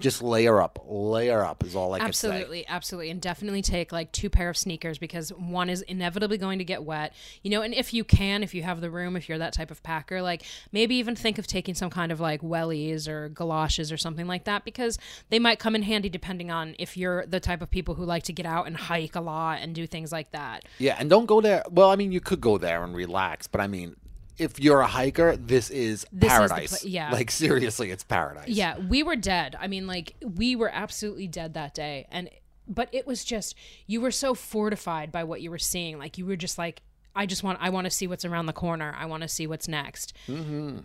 [0.00, 2.28] just layer up, layer up is all I can say.
[2.28, 6.58] Absolutely, absolutely, and definitely take like two pair of sneakers because one is inevitably going
[6.58, 7.14] to get wet.
[7.42, 9.70] You know, and if you can, if you have the room, if you're that type
[9.70, 13.90] of packer, like maybe even think of taking some kind of like wellies or galoshes
[13.90, 14.98] or something like that because
[15.30, 18.22] they might come in handy depending on if you're the type of people who like
[18.24, 20.64] to get out and hike a lot and do things like that.
[20.78, 21.64] Yeah, and don't go there.
[21.70, 23.96] Well, I mean, you could go there and relax, but I mean,
[24.38, 26.84] if you're a hiker, this is This is the paradise.
[26.84, 27.10] yeah.
[27.10, 28.48] like seriously, it's paradise.
[28.48, 29.56] Yeah, we were dead.
[29.60, 32.30] I mean, like we were absolutely dead that day, and
[32.66, 33.54] but it was just
[33.86, 35.98] you were so fortified by what you were seeing.
[35.98, 36.82] Like you were just like,
[37.16, 38.94] I just want, I want to see what's around the corner.
[38.96, 40.14] I want to see what's next.
[40.28, 40.80] Mm-hmm.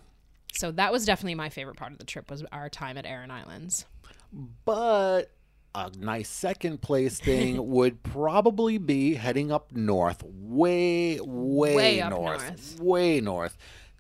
[0.54, 3.32] So that was definitely my favorite part of the trip was our time at Aran
[3.32, 3.86] Islands.
[4.66, 5.32] but
[5.76, 12.48] a nice second place thing would probably be heading up north, way, way, Way north,
[12.48, 12.80] north.
[12.80, 13.58] way north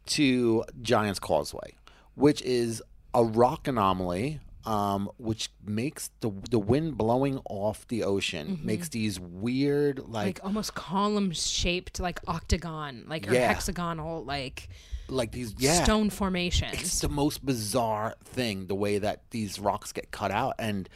[0.08, 1.74] to Giant's Causeway,
[2.16, 2.82] which is
[3.14, 4.40] a rock anomaly.
[4.66, 10.14] Um, which makes the the wind blowing off the ocean makes these weird like Mm-hmm.
[10.14, 14.70] Like almost column shaped, like octagon, like or hexagonal, like
[15.10, 17.02] like these yeah stone it's formations.
[17.02, 20.88] the most bizarre thing the way that these rocks get cut out and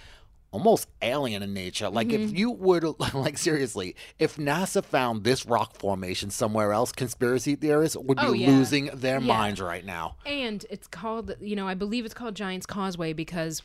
[0.58, 2.24] almost alien in nature like Mm-hmm.
[2.34, 7.56] if you were to like seriously if nasa found this rock formation somewhere else conspiracy
[7.56, 8.48] theorists would be Oh, yeah.
[8.50, 9.34] losing their Yeah.
[9.38, 13.62] minds right now And it's called, you know, I believe it's called Giant's Causeway because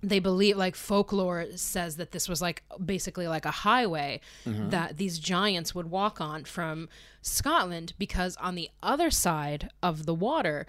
[0.00, 5.18] they believe, like, folklore says that this was like basically like a highway that these
[5.18, 6.88] giants would walk on from
[7.20, 10.66] Scotland because on the other side of the water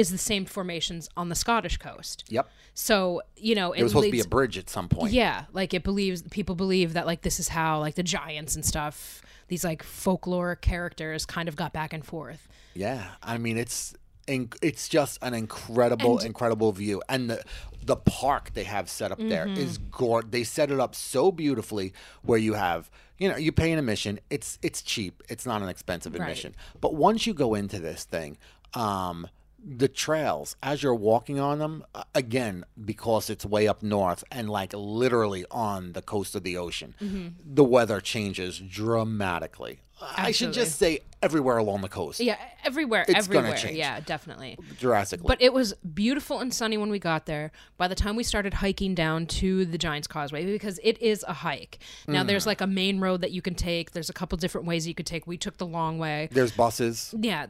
[0.00, 2.24] is the same formations on the Scottish coast.
[2.28, 5.44] yep So, you know, it was supposed to be a bridge at some point yeah,
[5.52, 9.22] like it believes people believe that like this is how like the giants and stuff,
[9.48, 12.48] these like folklore characters kind of got back and forth.
[12.74, 13.94] Yeah, I mean it's
[14.26, 17.42] in, it's just an incredible, And- incredible view, and the
[17.82, 19.60] the park they have set up there Mm-hmm.
[19.64, 20.22] is gore.
[20.22, 24.20] They set it up so beautifully, where you have you know you pay an admission.
[24.30, 25.22] It's it's cheap.
[25.28, 26.20] It's not an expensive Right.
[26.22, 26.54] admission.
[26.80, 28.38] But once you go into this thing,
[28.74, 29.26] um,
[29.62, 34.72] the trails as you're walking on them again because it's way up north and like
[34.74, 37.28] literally on the coast of the ocean, Mm-hmm.
[37.44, 39.80] the weather changes dramatically.
[40.16, 42.20] I should just say everywhere along the coast.
[42.20, 43.76] Yeah, everywhere, It's gonna change.
[43.76, 44.56] Yeah, definitely.
[44.78, 45.26] drastically.
[45.28, 47.52] But it was beautiful and sunny when we got there.
[47.76, 51.34] By the time we started hiking down to the Giants Causeway, because it is a
[51.34, 51.80] hike.
[52.08, 52.28] Now, Mm.
[52.28, 53.90] there's like a main road that you can take.
[53.90, 55.26] There's a couple different ways you could take.
[55.26, 56.30] We took the long way.
[56.32, 57.14] There's buses.
[57.20, 57.48] Yeah.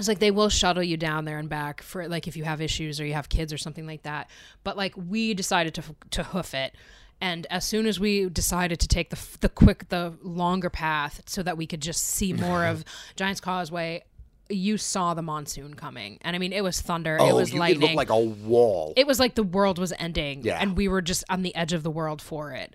[0.00, 2.60] It's like they will shuttle you down there and back for like if you have
[2.60, 4.28] issues or you have kids or something like that.
[4.64, 6.74] But like we decided to to hoof it.
[7.20, 11.42] And as soon as we decided to take the the quick the longer path so
[11.42, 12.82] that we could just see more of
[13.16, 14.02] Giants Causeway,
[14.48, 16.18] you saw the monsoon coming.
[16.22, 18.94] And I mean it was thunder, it oh, was you, it looked like a wall.
[18.96, 20.58] It, it was like the world was ending Yeah.
[20.60, 22.74] and we were just on the edge of the world for it.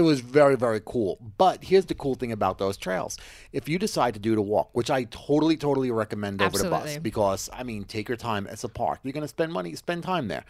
[0.00, 1.18] Was very, very cool.
[1.36, 3.18] But here's the cool thing about those trails:
[3.52, 6.96] if you decide to do the walk, which I totally, totally recommend over the bus,
[6.98, 8.46] because I mean, take your time.
[8.50, 9.00] It's a park.
[9.02, 10.44] You're gonna spend money, spend time there.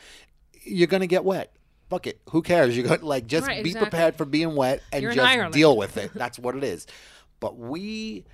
[0.62, 1.52] You're gonna get wet.
[1.90, 2.20] Fuck it.
[2.30, 2.76] Who cares?
[2.76, 3.90] You're gonna like just Right, be exactly.
[3.90, 6.12] prepared for being wet and You're just deal with it.
[6.14, 6.86] That's what it is.
[7.40, 8.24] But we,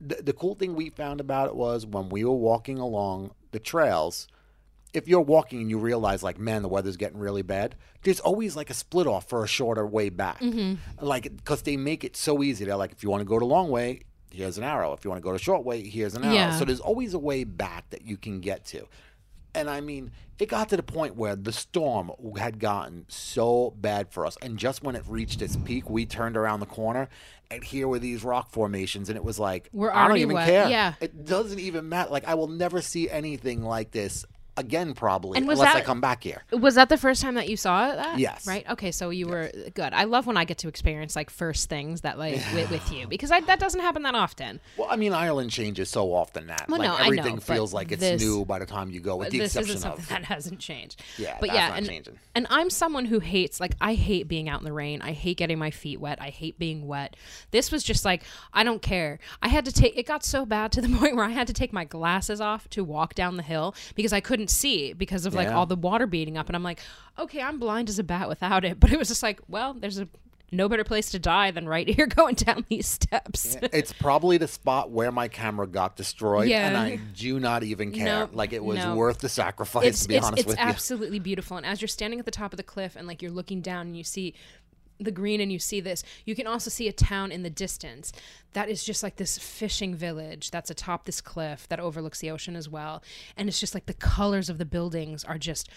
[0.00, 3.60] the, the cool thing we found about it was when we were walking along the
[3.60, 4.26] trails.
[4.92, 8.56] If you're walking and you realize like man the weather's getting really bad there's always
[8.56, 10.74] like a split off for a shorter way back mm-hmm.
[11.04, 13.44] like because they make it so easy they're like if you want to go the
[13.44, 16.24] long way here's an arrow if you want to go the short way here's an
[16.24, 16.56] arrow Yeah.
[16.56, 18.86] so there's always a way back that you can get to
[19.56, 24.12] and I mean, it got to the point where the storm had gotten so bad
[24.12, 24.36] for us.
[24.42, 27.08] And just when it reached its peak, we turned around the corner,
[27.50, 29.08] and here were these rock formations.
[29.08, 30.46] And it was like, We're I don't even wet.
[30.46, 30.68] care.
[30.68, 30.94] Yeah.
[31.00, 32.10] It doesn't even matter.
[32.10, 36.00] Like, I will never see anything like this again, probably, And was unless I come
[36.00, 36.42] back here.
[36.52, 38.18] Was that the first time that you saw that?
[38.18, 38.46] Yes.
[38.46, 38.68] Right.
[38.70, 38.90] Okay.
[38.92, 39.92] So you were good.
[39.92, 43.06] I love when I get to experience like first things that like with, with you
[43.06, 44.60] because I, that doesn't happen that often.
[44.76, 47.72] Well, I mean, Ireland changes so often that Well, like no, I know, everything feels
[47.72, 50.02] like it's this- new by the time you go, with the this isn't exception something
[50.02, 51.02] of that hasn't changed.
[51.18, 52.18] Yeah, but yeah, not and, changing.
[52.34, 55.02] and I'm someone who hates like I hate being out in the rain.
[55.02, 56.18] I hate getting my feet wet.
[56.20, 57.16] I hate being wet.
[57.50, 59.18] This was just like I don't care.
[59.42, 59.96] I had to take.
[59.96, 62.68] It got so bad to the point where I had to take my glasses off
[62.70, 65.56] to walk down the hill because I couldn't see because of like Yeah.
[65.56, 66.48] all the water beating up.
[66.48, 66.80] And I'm like,
[67.18, 68.78] okay, I'm blind as a bat without it.
[68.86, 70.08] But it was just like, well, there's a
[70.52, 73.56] no better place to die than right here going down these steps.
[73.72, 76.68] it's probably the spot where my camera got destroyed, Yeah.
[76.68, 78.04] and I do not even care.
[78.26, 78.94] No, like it was no.
[78.94, 79.84] worth the sacrifice.
[79.84, 80.62] it's to be it's, honest it's with you.
[80.62, 81.56] It's absolutely beautiful.
[81.56, 83.88] And as you're standing at the top of the cliff and like you're looking down
[83.88, 84.34] and you see
[84.98, 88.12] the green and you see this, you can also see a town in the distance
[88.52, 92.56] that is just like this fishing village that's atop this cliff that overlooks the ocean
[92.56, 93.02] as well.
[93.36, 95.68] And it's just like the colors of the buildings are just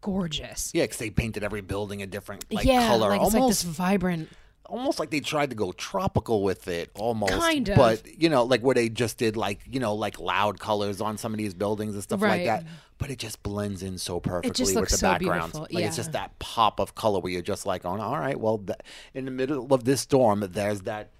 [0.00, 0.70] gorgeous.
[0.74, 3.72] Yeah, because they painted every building a different like yeah, color, like it's almost like
[3.72, 4.28] this vibrant.
[4.66, 7.32] Almost like they tried to go tropical with it, almost.
[7.32, 7.76] Kind of.
[7.76, 11.18] But you know, like where they just did like you know like loud colors on
[11.18, 12.64] some of these buildings and stuff like that.
[12.98, 15.52] But it just blends in so perfectly with the so background.
[15.52, 18.38] beautiful, Like it's just that pop of color where you're just like, oh, all right,
[18.38, 18.78] well, th-
[19.14, 21.10] in the middle of this storm, there's that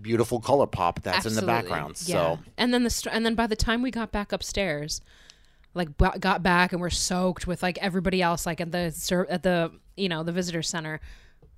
[0.00, 2.00] beautiful color pop that's in the background.
[2.06, 2.36] Yeah.
[2.36, 5.00] So and then the st- and then by the time we got back upstairs,
[5.74, 9.42] like b- got back and we're soaked with like everybody else, like at the at
[9.42, 11.00] the you know the visitor center,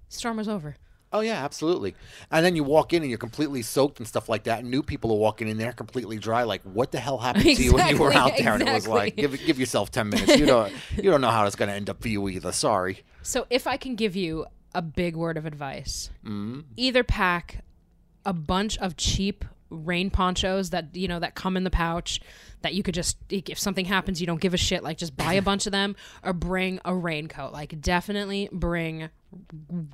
[0.09, 0.77] storm was over.
[1.15, 1.95] Oh yeah, absolutely.
[2.31, 4.59] And then you walk in and you're completely soaked and stuff like that.
[4.59, 6.43] And new people are walking in there completely dry.
[6.43, 8.53] Like, what the hell happened to you when you were out there?
[8.55, 10.37] And it was like, give give yourself ten minutes.
[10.37, 12.53] You don't you don't know how it's going to end up for you either.
[12.53, 13.05] Sorry.
[13.23, 16.61] So if I can give you a big word of advice, Mm-hmm.
[16.77, 17.63] either pack
[18.27, 22.21] a bunch of cheap rain ponchos that you know that come in the pouch
[22.63, 25.33] that you could just if something happens you don't give a shit like just buy
[25.35, 29.09] a bunch of them or bring a raincoat like definitely bring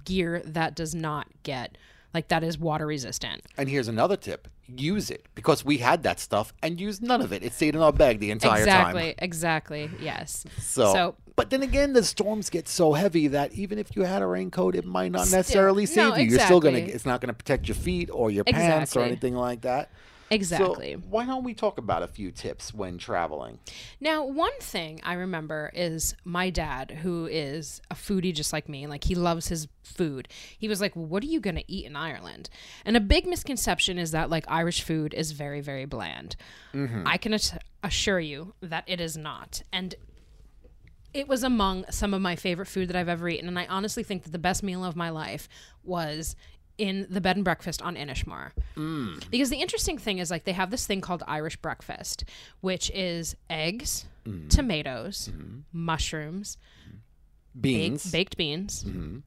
[0.05, 1.77] gear that does not get
[2.13, 6.19] like that is water resistant And here's another tip: use it because we had that
[6.21, 7.43] stuff and used none of it.
[7.43, 9.15] It stayed in our bag the entire exactly time.
[9.19, 10.05] exactly Exactly.
[10.05, 14.03] yes So, So- but then again, the storms get so heavy that even if you
[14.03, 16.31] had a raincoat, it might not Still- necessarily save no, you.
[16.31, 16.79] You're still gonna.
[16.79, 19.89] It's not gonna protect your feet or your pants or anything like that.
[20.31, 23.59] Exactly So why don't we talk about a few tips when traveling?
[24.01, 28.87] Now, one thing I remember is my dad, who is a foodie just like me,
[28.87, 30.29] like he loves his food.
[30.59, 32.49] He was like, well, "What are you going to eat in Ireland?"
[32.85, 36.37] And a big misconception is that like Irish food is very, very bland.
[36.73, 37.07] Mm-hmm.
[37.07, 39.95] I can ass- assure you that it is not, and
[41.13, 43.49] it was among some of my favorite food that I've ever eaten.
[43.49, 45.49] And I honestly think that the best meal of my life
[45.83, 46.37] was
[46.81, 48.53] in the bed and breakfast on Inishmore.
[48.75, 49.23] Mm.
[49.31, 52.25] Because the interesting thing is, like, they have this thing called Irish breakfast,
[52.63, 54.49] which is eggs, mm-hmm.
[54.49, 55.59] tomatoes, mm-hmm.
[55.75, 56.57] mushrooms,
[57.61, 58.05] Beans.
[58.05, 59.19] baked, baked beans, mm-hmm.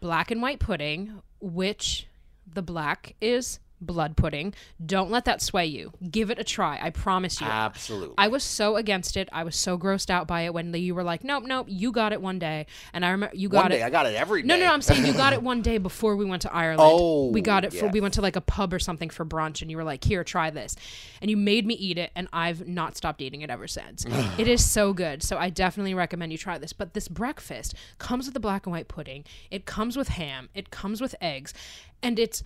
[0.00, 2.06] black and white pudding, which
[2.46, 4.54] the black is blood pudding.
[4.84, 5.92] Don't let that sway you.
[6.10, 6.78] Give it a try.
[6.80, 7.46] I promise you.
[7.46, 8.14] Absolutely.
[8.18, 9.28] I was so against it.
[9.32, 12.12] I was so grossed out by it when you were like, "Nope, nope, you got
[12.12, 13.82] it one day." And I remember you got One it.
[13.82, 14.48] I got it every day.
[14.48, 16.80] No, no, no, I'm saying you got it one day before we went to Ireland.
[16.82, 19.62] Oh, we got it for we went to like a pub or something for brunch,
[19.62, 20.76] and you were like, "Here, try this,"
[21.20, 24.04] and you made me eat it, and I've not stopped eating it ever since.
[24.38, 26.72] it is so good, so I definitely recommend you try this.
[26.72, 29.24] But this breakfast comes with the black and white pudding.
[29.50, 30.48] It comes with ham.
[30.54, 31.54] It comes with eggs,
[32.02, 32.42] and it's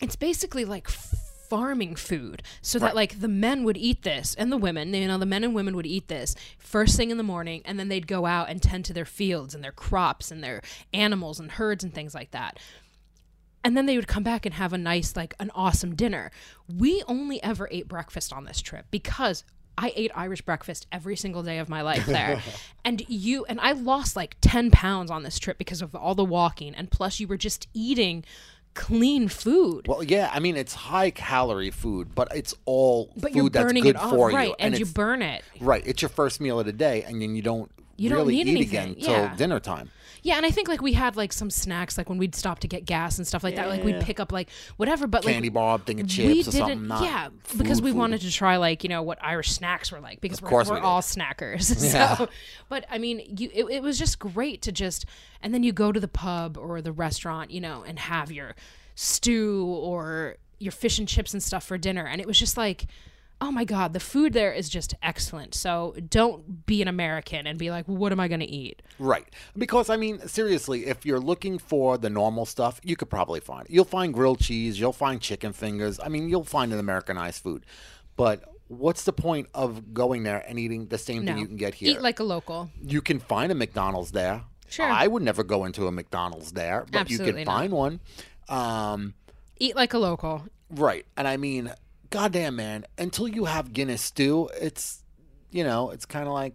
[0.00, 4.56] it's basically like farming food so that like the men would eat this and the
[4.56, 7.60] women you know the men and women would eat this first thing in the morning
[7.66, 10.62] and then they'd go out and tend to their fields and their crops and their
[10.94, 12.58] animals and herds and things like that.
[13.62, 16.30] And then they would come back and have a nice like an awesome dinner.
[16.66, 19.44] We only ever ate breakfast on this trip because
[19.76, 22.42] I ate Irish breakfast every single day of my life there.
[22.84, 26.24] and you and I lost like 10 pounds on this trip because of all the
[26.24, 26.74] walking.
[26.74, 28.24] And plus you were just eating
[28.74, 29.86] clean food.
[29.86, 33.72] Well, yeah, I mean it's high calorie food, but it's all but you're food that's
[33.72, 34.48] good it off, for right?
[34.48, 35.42] you, And, you burn it.
[35.60, 35.82] right.
[35.86, 38.48] It's your first meal of the day, and then you don't You don't really need
[38.48, 39.36] eat anything, again till yeah.
[39.36, 39.90] dinner time.
[40.24, 42.68] Yeah, and I think like we had like some snacks, like when we'd stop to
[42.68, 43.68] get gas and stuff like that.
[43.68, 46.52] Like we'd pick up like whatever, but like Candy bar, thing of we or didn't,
[46.52, 46.86] something.
[46.86, 47.98] Not yeah, food, because we food.
[47.98, 50.76] wanted to try like you know what Irish snacks were like because we're, course we're
[50.76, 51.72] we all snackers.
[51.92, 52.16] Yeah.
[52.16, 52.28] so,
[52.68, 55.04] but I mean, you it, it was just great to just
[55.42, 58.54] and then you go to the pub or the restaurant, you know, and have your
[58.94, 62.86] stew or your fish and chips and stuff for dinner, and it was just like.
[63.44, 65.52] Oh my God, the food there is just excellent.
[65.54, 68.82] So don't be an American and be like, well, what am I going to eat?
[69.00, 69.26] Right.
[69.58, 73.66] Because, I mean, seriously, if you're looking for the normal stuff, you could probably find
[73.66, 73.72] it.
[73.72, 75.98] You'll find grilled cheese, you'll find chicken fingers.
[75.98, 77.66] I mean, you'll find an Americanized food.
[78.14, 81.32] But what's the point of going there and eating the same No.
[81.32, 81.90] thing you can get here?
[81.96, 82.70] Eat like a local.
[82.80, 84.44] you can find a McDonald's there.
[84.68, 84.86] Sure.
[84.86, 87.46] I would never go into a McDonald's there, but you can not.
[87.46, 87.98] find one.
[88.48, 89.14] Um,
[89.58, 90.44] Eat like a local.
[90.70, 91.04] right.
[91.16, 91.72] And I mean,
[92.12, 95.02] goddamn, man, until you have Guinness stew, it's,
[95.50, 96.54] you know, it's kind of like,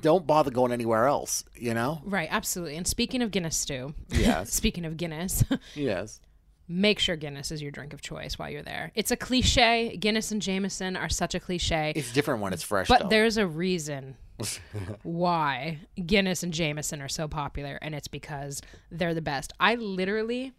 [0.00, 2.00] don't bother going anywhere else, you know?
[2.04, 2.76] Right, absolutely.
[2.76, 4.52] And speaking of Guinness stew, Yes.
[4.54, 6.20] speaking of Guinness, yes.
[6.66, 8.90] make sure Guinness is your drink of choice while you're there.
[8.94, 9.96] It's a cliche.
[9.98, 11.92] Guinness and Jameson are such a cliche.
[11.94, 13.08] It's different when it's fresh, but though.
[13.08, 14.16] there's a reason
[15.02, 19.52] why Guinness and Jameson are so popular, and it's because they're the best.
[19.60, 20.52] I literally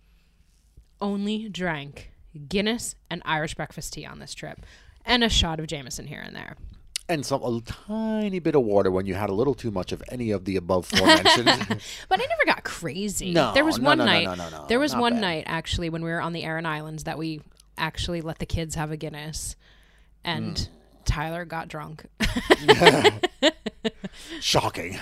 [1.01, 2.11] only drank
[2.49, 4.65] Guinness and Irish breakfast tea on this trip,
[5.05, 6.55] and a shot of Jameson here and there.
[7.09, 10.01] and some a tiny bit of water when you had a little too much of
[10.09, 11.47] any of the above forementioned.
[12.09, 13.31] But I never got crazy.
[13.33, 14.23] No, there was no, one no, no, night.
[14.25, 15.21] no, no, no, there was one bad.
[15.21, 17.41] night actually when we were on the Aran Islands that we
[17.77, 19.55] actually let the kids have a Guinness,
[20.23, 20.73] and Hmm.
[21.05, 22.05] Tyler got drunk.
[24.39, 24.97] Shocking.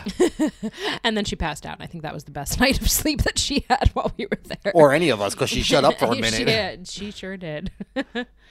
[1.03, 1.75] and then she passed out.
[1.75, 4.25] And I think that was the best night of sleep that she had while we
[4.25, 4.71] were there.
[4.73, 6.45] Or any of us, because she shut up for a she minute.
[6.45, 6.87] did.
[6.87, 7.71] She sure did.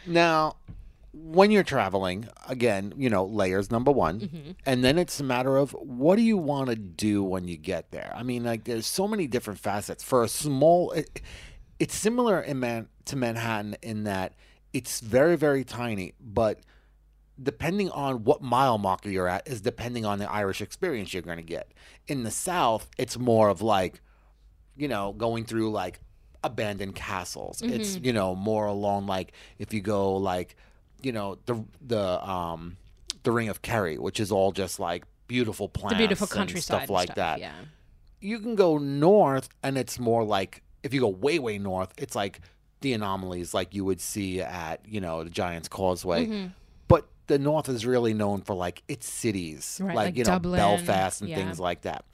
[0.06, 0.56] Now,
[1.12, 4.50] when you're traveling, again, you know, layers number one, Mm-hmm.
[4.66, 7.90] and then it's a matter of what do you want to do when you get
[7.90, 8.12] there.
[8.14, 10.02] I mean, like, there's so many different facets.
[10.04, 11.20] For a small, it,
[11.78, 14.34] it's similar in Man to Manhattan in that
[14.72, 16.60] it's very, very tiny, but
[17.42, 21.38] depending on what mile marker you're at is depending on the Irish experience you're going
[21.38, 21.72] to get.
[22.06, 24.00] In the South, it's more of like,
[24.76, 26.00] you know, going through like
[26.42, 27.62] abandoned castles.
[27.62, 28.04] It's Mm-hmm.
[28.04, 30.56] you know more along like if you go like,
[31.02, 32.76] you know the the um
[33.22, 36.62] the Ring of Kerry, which is all just like beautiful plants, the beautiful and countryside
[36.82, 37.40] stuff like stuff, that.
[37.40, 37.52] Yeah.
[38.20, 42.14] You can go north, and it's more like if you go way way north, it's
[42.14, 42.40] like
[42.80, 46.26] the anomalies like you would see at you know the Giant's Causeway.
[46.26, 46.46] Mm-hmm.
[47.30, 51.20] The north is really known for like its cities, Right, like, like you know Belfast
[51.20, 51.36] and yeah.
[51.36, 52.04] things like that.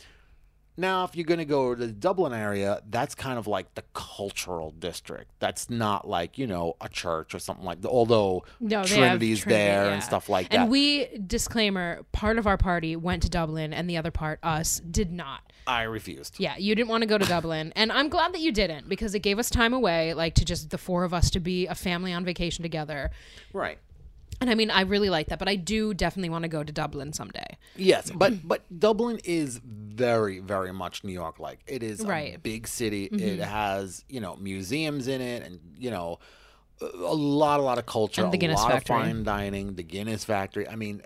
[0.79, 3.85] Now, if you're going to go to the Dublin area, that's kind of like the
[3.95, 5.31] cultural district.
[5.39, 7.89] That's not like, you know, a church or something like that.
[7.89, 9.95] Although No, Trinity's Trinity, there yeah.
[9.95, 10.61] and stuff like that.
[10.61, 14.81] And we disclaimer: part of our party went to Dublin, and the other part, us,
[14.81, 15.41] did not.
[15.67, 16.37] I refused.
[16.39, 19.15] Yeah, you didn't want to go to Dublin, and I'm glad that you didn't because
[19.15, 21.75] it gave us time away, like to just the four of us to be a
[21.75, 23.11] family on vacation together.
[23.53, 23.79] Right.
[24.41, 26.73] And I mean, I really like that, but I do definitely want to go to
[26.73, 27.57] Dublin someday.
[27.75, 31.61] Yes, but but Dublin is very very much New York like.
[31.67, 32.33] It is a Right.
[32.35, 32.43] Mm-hmm.
[32.43, 33.05] big city.
[33.07, 36.19] It has, you know, museums in it and, you know,
[36.83, 38.97] a a lot a lot of culture, And the a Guinness lot factory.
[38.97, 40.69] of fine dining, the Guinness factory.
[40.69, 41.01] I mean,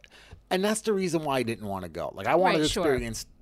[0.50, 2.10] and that's the reason why I didn't want to go.
[2.14, 2.96] Like I wanted Right, to sure.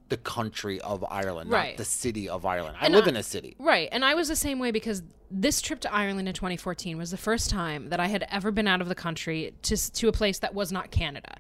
[0.08, 1.70] The country of Ireland, Right.
[1.72, 2.76] not the city of Ireland.
[2.80, 3.56] I And live I- in a city.
[3.58, 3.88] Right.
[3.92, 7.18] And I was the same way because this trip to Ireland in 2014 was the
[7.18, 10.38] first time that I had ever been out of the country to, to a place
[10.38, 11.36] that was not Canada.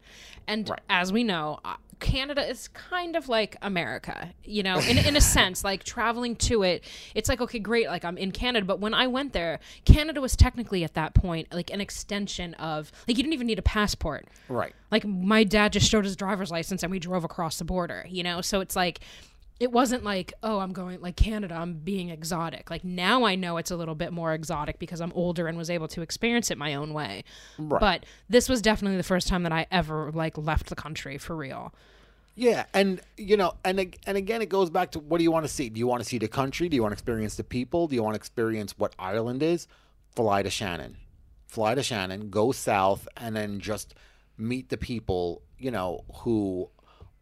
[0.46, 0.80] And Right.
[0.90, 1.60] as we know,
[2.00, 6.62] Canada is kind of like America, you know, in, in a sense, like traveling to
[6.62, 6.84] it,
[7.14, 8.64] it's like, okay, great, like I'm in Canada.
[8.64, 12.92] But when I went there, Canada was technically at that point like an extension of,
[13.06, 14.26] like, you didn't even need a passport.
[14.48, 14.74] Right.
[14.90, 18.22] Like my dad just showed his driver's license and we drove across the border, you
[18.22, 18.40] know?
[18.40, 19.00] So it's like
[19.60, 22.70] it wasn't like, oh, I'm going like Canada, I'm being exotic.
[22.70, 25.68] Like now I know it's a little bit more exotic because I'm older and was
[25.68, 27.24] able to experience it my own way.
[27.58, 27.80] Right.
[27.80, 31.34] But this was definitely the first time that I ever like left the country for
[31.34, 31.74] real.
[32.36, 35.44] Yeah, and you know, and and again, it goes back to what do you want
[35.44, 35.68] to see?
[35.70, 36.68] Do you want to see the country?
[36.68, 37.88] Do you want to experience the people?
[37.88, 39.66] Do you want to experience what Ireland is?
[40.14, 40.98] Fly to Shannon,
[41.48, 43.96] fly to Shannon, go south, and then just
[44.36, 45.42] meet the people.
[45.58, 46.70] You know who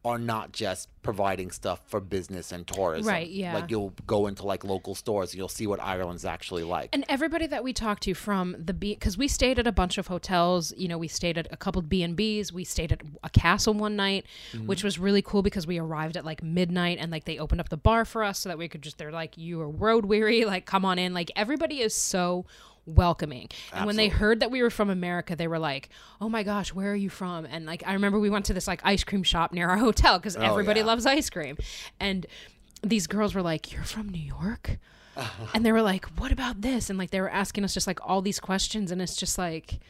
[0.07, 3.09] are not just providing stuff for business and tourism.
[3.09, 3.55] Right, yeah.
[3.55, 6.91] Like you'll go into like local stores, and you'll see what Ireland's actually like.
[6.93, 9.99] And everybody that we talked to from the B, because we stayed at a bunch
[9.99, 10.73] of hotels.
[10.77, 12.53] You know, we stayed at a couple B and B's.
[12.53, 14.69] We stayed at a castle one night, mm-hmm.
[14.69, 17.69] which was really cool because we arrived at like midnight and like they opened up
[17.69, 18.99] the bar for us so that we could just.
[18.99, 21.15] They're like, you are road weary, like come on in.
[21.15, 22.47] Like everybody is so
[22.87, 23.49] welcoming.
[23.73, 25.89] And when they heard that we were from America, they were like,
[26.21, 28.67] "Oh my gosh, where are you from?" And like I remember we went to this
[28.67, 30.87] like ice cream shop near our hotel because oh, everybody yeah.
[30.87, 31.57] loves ice cream,
[32.01, 32.27] and
[32.83, 34.79] these girls were like, "You're from New York."
[35.55, 38.01] and they were like, "What about this?" And like they were asking us just like
[38.07, 39.81] all these questions, and it's just like,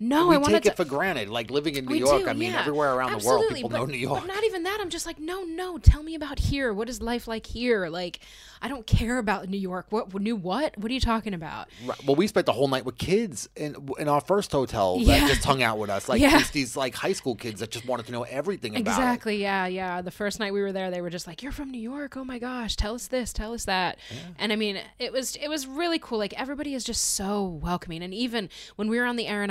[0.00, 0.70] no, we I take to.
[0.70, 1.28] it for granted.
[1.28, 2.60] Like living in New we York, do, I mean, yeah.
[2.60, 4.20] everywhere around the world, people but, know New York.
[4.20, 4.78] But not even that.
[4.80, 5.78] I'm just like, no, no.
[5.78, 6.72] Tell me about here.
[6.72, 7.88] What is life like here?
[7.88, 8.20] Like,
[8.60, 9.86] I don't care about New York.
[9.90, 10.36] What new?
[10.36, 10.76] What?
[10.78, 11.68] What are you talking about?
[11.84, 12.04] Right.
[12.06, 15.28] Well, we spent the whole night with kids in in our first hotel that Yeah.
[15.28, 16.38] just hung out with us, like Yeah.
[16.38, 19.02] these, these like high school kids that just wanted to know everything about it.
[19.02, 19.36] Exactly.
[19.42, 20.02] Yeah, yeah.
[20.02, 22.16] The first night we were there, they were just like, "You're from New York.
[22.16, 23.98] Oh my gosh, tell us this, tell us that."
[24.38, 26.18] And I mean, it was it was really cool.
[26.18, 28.02] Like everybody is just so welcoming.
[28.02, 29.50] And even when we were on the Aran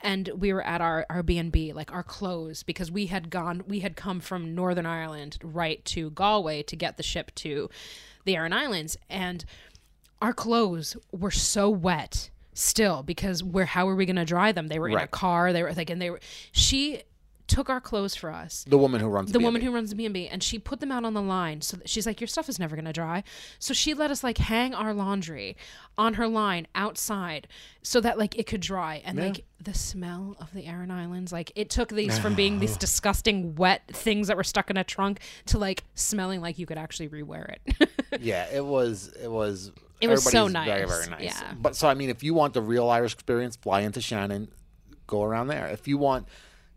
[0.00, 3.30] And we were at our our B and B, like our clothes, because we had
[3.30, 7.70] gone, we had come from Northern Ireland right to Galway to get the ship to
[8.24, 9.44] the Aran Islands, and
[10.20, 14.68] our clothes were so wet still because we're how are we going to dry them?
[14.68, 15.52] They were in a car.
[15.52, 16.20] They were like, and they were.
[16.52, 17.02] She
[17.52, 19.44] took our clothes for us The woman who runs the B&B.
[19.44, 21.88] woman who runs the B&B and she put them out on the line so that
[21.88, 23.22] she's like your stuff is never going to dry
[23.58, 25.56] so she let us like hang our laundry
[25.98, 27.46] on her line outside
[27.82, 31.52] so that like it could dry and like the smell of the Aran Islands like
[31.54, 35.20] it took these from being these disgusting wet things that were stuck in a trunk
[35.46, 37.88] to like smelling like you could actually rewear it
[38.20, 41.40] yeah, it was it was It was so everybody's Very nice, very nice.
[41.40, 41.54] yeah.
[41.60, 44.48] But so I mean, if you want the real Irish experience, fly into Shannon,
[45.06, 45.66] go around there.
[45.68, 46.28] If you want,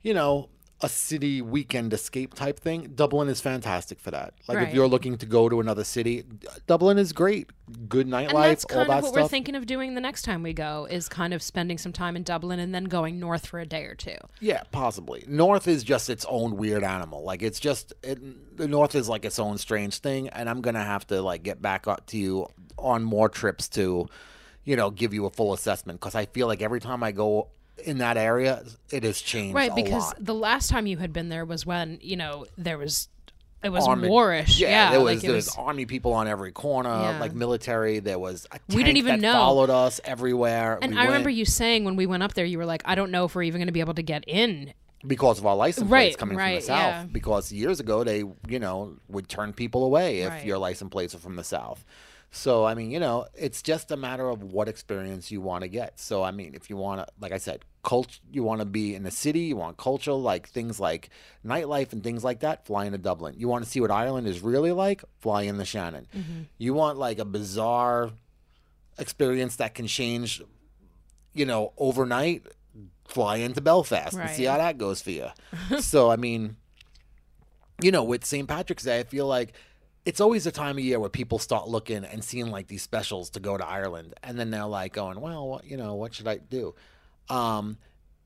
[0.01, 0.49] you know.
[0.81, 4.33] A city weekend escape type thing, Dublin is fantastic for that.
[4.47, 4.67] Like Right.
[4.67, 6.25] if you're looking to go to another city,
[6.67, 7.49] Dublin is great.
[7.87, 10.23] Good And nightlife, that's all kind that of what we're thinking of doing the next
[10.23, 13.45] time we go is kind of spending some time in Dublin and then going north
[13.47, 14.17] for a day or two.
[14.41, 15.23] Yeah, possibly.
[15.27, 17.23] North is just its own weird animal.
[17.23, 20.83] Like it's just it, the North is like its own strange thing, and I'm gonna
[20.83, 22.47] have to like get back up to you
[22.77, 24.07] on more trips to,
[24.65, 27.47] you know, give you a full assessment because I feel like every time I go
[27.83, 30.15] in that area, it has changed Right, because lot.
[30.19, 33.09] the last time you had been there was when, you know, there was
[33.63, 34.59] it was Army- warish.
[34.59, 37.19] Yeah, Yeah, there was like there was was army people on every corner, Yeah.
[37.19, 37.97] like military.
[37.99, 39.33] There was We didn't even that know.
[39.33, 40.77] followed us everywhere.
[40.81, 42.93] and We I remember you saying when we went up there, you were like, I
[42.93, 44.73] don't know if we're even going to be able to get in.
[45.07, 46.77] because of our license Right, plates coming right, from the south.
[46.79, 47.05] yeah.
[47.11, 50.45] Because years ago they, you know, would turn people away if Right.
[50.45, 51.85] your license plates are from the south.
[52.35, 55.69] So I mean, you know, it's just a matter of what experience you want to
[55.69, 55.99] get.
[56.01, 58.93] So I mean, if you want to, like I said, cult, you want to be
[58.93, 61.09] in the city, you want culture, like things like
[61.45, 62.65] nightlife and things like that.
[62.65, 63.35] Fly into Dublin.
[63.37, 65.01] You want to see what Ireland is really like?
[65.19, 66.07] Fly in the Shannon.
[66.15, 66.41] Mm-hmm.
[66.57, 68.11] You want like a bizarre
[68.99, 70.43] experience that can change,
[71.33, 72.43] you know, overnight?
[73.05, 75.29] Fly into Belfast and see how that goes for you.
[75.79, 76.57] so I mean,
[77.81, 78.45] you know, with St.
[78.45, 79.53] Patrick's Day, I feel like
[80.05, 83.29] it's always a time of year where people start looking and seeing like these specials
[83.31, 86.27] to go to Ireland, and then they're like going, "Well, what, you know, what should
[86.27, 86.75] I do?"
[87.29, 87.77] Um,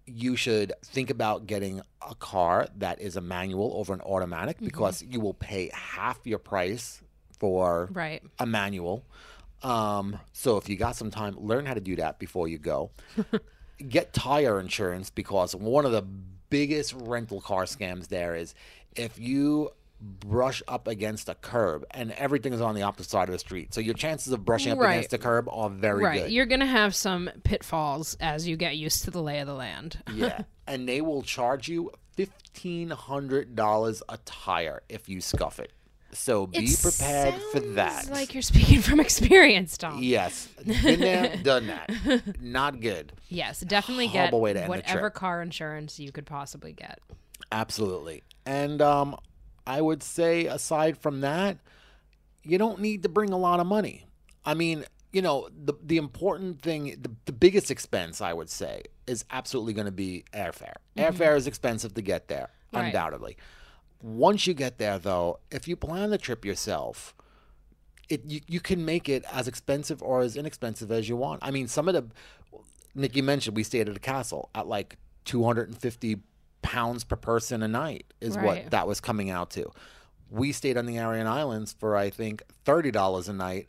[0.06, 5.04] you should think about getting a car that is a manual over an automatic because
[5.04, 7.02] you will pay half your price
[7.40, 8.22] for Right.
[8.40, 9.06] a manual.
[9.62, 12.92] Um, so if you got some time, learn how to do that before you go.
[13.88, 16.02] Get tire insurance because one of the
[16.50, 18.56] biggest rental car scams there is
[18.96, 19.70] if you
[20.02, 23.74] brush up against a curb and everything is on the opposite side of the street.
[23.74, 24.93] So your chances of brushing up Right.
[24.93, 26.24] against the curb are very right.
[26.24, 26.32] good.
[26.32, 29.54] You're going to have some pitfalls as you get used to the lay of the
[29.54, 30.02] land.
[30.14, 30.43] yeah.
[30.68, 35.72] And they will charge you $1,500 a tire if you scuff it.
[36.12, 38.10] So be It prepared for that.
[38.10, 40.00] Like you're speaking from experience, Tom.
[40.02, 42.41] Yes, been there, done that.
[42.41, 43.14] Not good.
[43.30, 47.00] Yes, definitely get Horrible way to whatever car insurance you could possibly get.
[47.52, 48.24] Absolutely.
[48.45, 49.18] And um,
[49.70, 51.58] I would say, aside from that,
[52.44, 54.08] you don't need to bring a lot of money.
[54.44, 58.84] I mean, you know, the the important thing, the, the biggest expense, I would say,
[59.06, 60.78] is absolutely going to be airfare.
[60.98, 61.02] Mm-hmm.
[61.02, 62.86] Airfare is expensive to get there, Right.
[62.88, 63.38] undoubtedly.
[64.02, 67.14] Once you get there, though, if you plan the trip yourself,
[68.10, 71.42] it you, you can make it as expensive or as inexpensive as you want.
[71.44, 72.06] I mean, some of the
[73.14, 76.18] you mentioned we stayed at a castle at like 250
[76.62, 78.45] pounds per person a night is Right.
[78.45, 79.72] what that was coming out to.
[80.30, 83.68] We stayed on the Aran Islands for I think thirty dollars a night.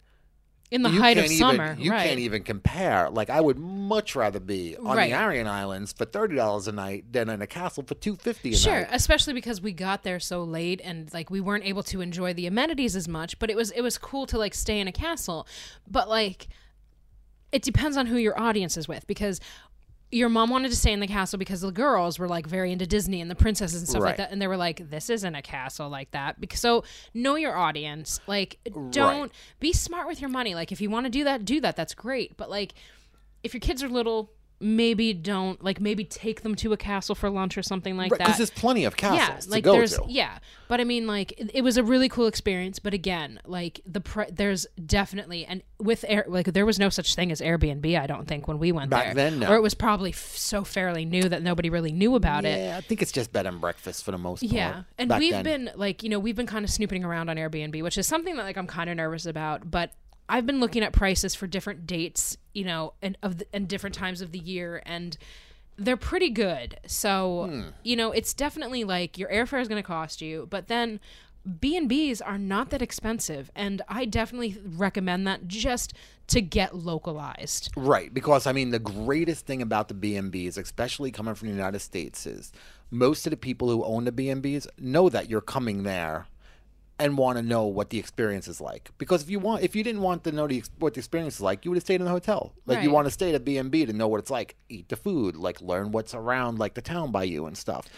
[0.71, 2.07] In the you height of even, summer, you right?
[2.07, 3.11] can't even compare.
[3.11, 5.11] Like I would much rather be on Right.
[5.11, 8.53] the Aran Islands for thirty dollars a night than in a castle for two fifty
[8.53, 8.89] a Sure, night.
[8.93, 12.47] especially because we got there so late and like we weren't able to enjoy the
[12.47, 15.47] amenities as much, but it was it was cool to like stay in a castle.
[15.91, 16.47] But like
[17.51, 19.41] it depends on who your audience is with because
[20.13, 22.87] your mom wanted to stay in the castle because the girls were like very into
[22.87, 24.09] Disney and the princesses and stuff Right.
[24.11, 26.41] like that and they were like this isn't a castle like that.
[26.41, 26.83] Because so
[27.15, 28.21] know your audience.
[28.27, 28.59] Like
[28.91, 29.31] don't
[29.61, 30.55] be smart with your money.
[30.55, 31.77] Like if you want to do that do that.
[31.77, 32.37] That's great.
[32.37, 32.75] But like
[33.45, 34.33] if your kids are little
[34.63, 38.19] maybe don't like maybe take them to a castle for lunch or something like Because
[38.19, 40.05] that Because there's plenty of castles yeah, like to go there's to.
[40.07, 40.39] yeah,
[40.69, 42.79] but I mean like it, it was a really cool experience.
[42.79, 47.15] But again, like the pre- there's definitely and with air like there was no such
[47.15, 47.99] thing as Airbnb.
[47.99, 49.51] I don't think when we went Back there, then, no.
[49.51, 52.59] or it was probably f- so fairly new that nobody really knew about it.
[52.59, 54.53] Yeah, I think it's just bed and breakfast for the most part.
[54.53, 55.45] Yeah, and we've then.
[55.45, 58.37] been like, you know, we've been kind of snooping around on Airbnb, which is something
[58.37, 59.71] that like I'm kind of nervous about.
[59.71, 59.93] But
[60.31, 63.95] I've been looking at prices for different dates, you know, and of the, and different
[63.95, 65.17] times of the year, and
[65.77, 66.79] they're pretty good.
[66.87, 67.63] So Hmm.
[67.83, 71.01] you know, it's definitely like your airfare is going to cost you, but then
[71.59, 75.95] B and B's are not that expensive, and I definitely recommend that just
[76.29, 77.71] to get localized.
[77.77, 81.81] Right, because I mean the greatest thing about the B&Bs, especially coming from the United
[81.81, 82.53] States, is
[82.91, 86.27] most of the people who own the B&Bs know that you're coming there
[87.01, 88.91] and want to know what the experience is like.
[88.99, 91.41] Because if you want, if you didn't want to know the, what the experience is
[91.41, 92.53] like, you would have stayed in the hotel.
[92.67, 94.97] Like you want to stay at a B&B to know what it's like, eat the
[94.97, 97.89] food, like learn what's around, like the town by you and stuff.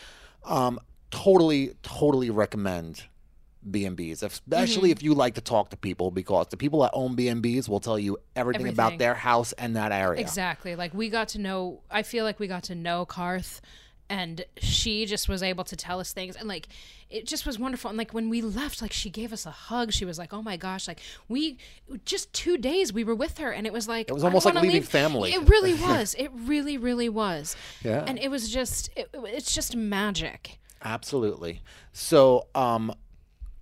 [0.45, 0.79] Um,
[1.11, 3.05] totally, totally recommend
[3.69, 4.93] B&Bs, especially Mm-hmm.
[4.93, 7.99] if you like to talk to people, because the people that own B&Bs will tell
[7.99, 10.21] you everything, about their house and that area.
[10.21, 10.75] Exactly.
[10.77, 13.61] Like we got to know I feel like we got to know Karth
[14.13, 16.69] and she just was able to tell us things and like
[17.09, 19.91] it just was wonderful and like when we left like she gave us a hug
[19.91, 21.57] she was like oh my gosh like we
[22.05, 24.55] just two days we were with her and it was like It was almost like
[24.57, 24.89] leaving leave.
[24.89, 25.33] family.
[25.33, 28.05] it really was it really really was Yeah.
[28.07, 31.61] and it was just it, it's just magic Absolutely.
[31.93, 32.93] So, um,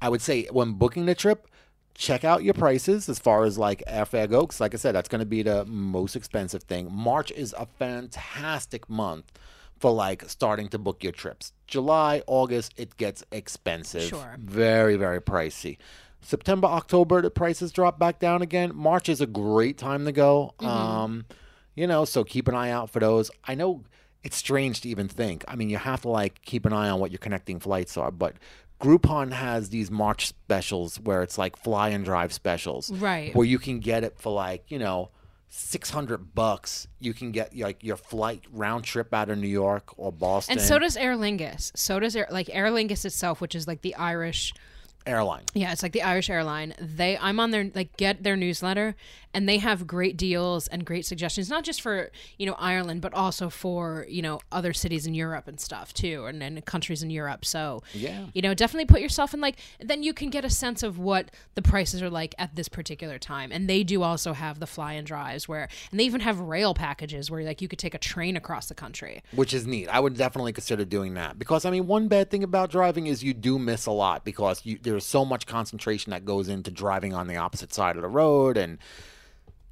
[0.00, 1.46] I would say when booking the trip,
[1.94, 5.18] check out your prices as far as like airfare goes Like I said, that's going
[5.18, 6.88] to be the most expensive thing.
[6.90, 9.30] March is a fantastic month
[9.80, 11.52] for like starting to book your trips.
[11.66, 14.02] July, August, it gets expensive.
[14.02, 14.36] Sure.
[14.38, 15.78] Very, very pricey.
[16.20, 18.72] September, October, the prices drop back down again.
[18.74, 20.54] March is a great time to go.
[20.60, 21.24] Um,
[21.74, 23.30] you know, so keep an eye out for those.
[23.44, 23.84] I know
[24.22, 25.46] it's strange to even think.
[25.48, 28.10] I mean, you have to like keep an eye on what your connecting flights are,
[28.10, 28.34] but
[28.82, 32.90] Groupon has these March specials where it's like fly and drive specials.
[32.90, 33.34] Right.
[33.34, 35.10] Where you can get it for like, you know,
[35.50, 36.86] 600 bucks.
[37.00, 40.66] You can get like your flight round trip out of New York or Boston And
[40.66, 41.72] so does Aer Lingus.
[41.76, 44.54] So does Aer, like Aer Lingus itself, which is like the Irish
[45.06, 45.42] airline.
[45.52, 46.74] Yeah, it's like the Irish airline.
[46.78, 48.94] They I'm on their like get their newsletter
[49.32, 53.14] and they have great deals and great suggestions not just for, you know, Ireland but
[53.14, 57.10] also for, you know, other cities in Europe and stuff too and, and countries in
[57.10, 57.44] Europe.
[57.44, 58.26] So, Yeah.
[58.34, 61.30] you know, definitely put yourself in like then you can get a sense of what
[61.54, 63.52] the prices are like at this particular time.
[63.52, 66.74] And they do also have the fly and drives where and they even have rail
[66.74, 69.22] packages where like you could take a train across the country.
[69.32, 69.88] which is neat.
[69.88, 73.22] I would definitely consider doing that because I mean, one bad thing about driving is
[73.22, 77.14] you do miss a lot because you, there's so much concentration that goes into driving
[77.14, 78.78] on the opposite side of the road, and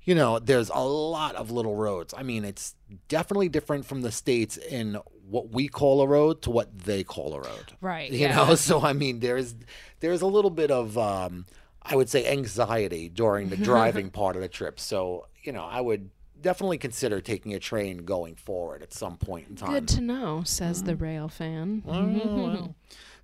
[0.09, 2.15] you know, there's a lot of little roads.
[2.17, 2.75] I mean, it's
[3.09, 4.99] definitely different from the states in
[5.29, 7.73] what we call a road to what they call a road.
[7.83, 8.35] Right, You yeah.
[8.35, 9.55] know, so I mean, there's
[10.01, 11.45] there's a little bit of um,
[11.83, 14.81] I would say anxiety during the driving part of the trip.
[14.81, 16.09] So you know, I would
[16.41, 19.73] definitely consider taking a train going forward at some point in time.
[19.73, 21.83] Good to know, says the rail fan.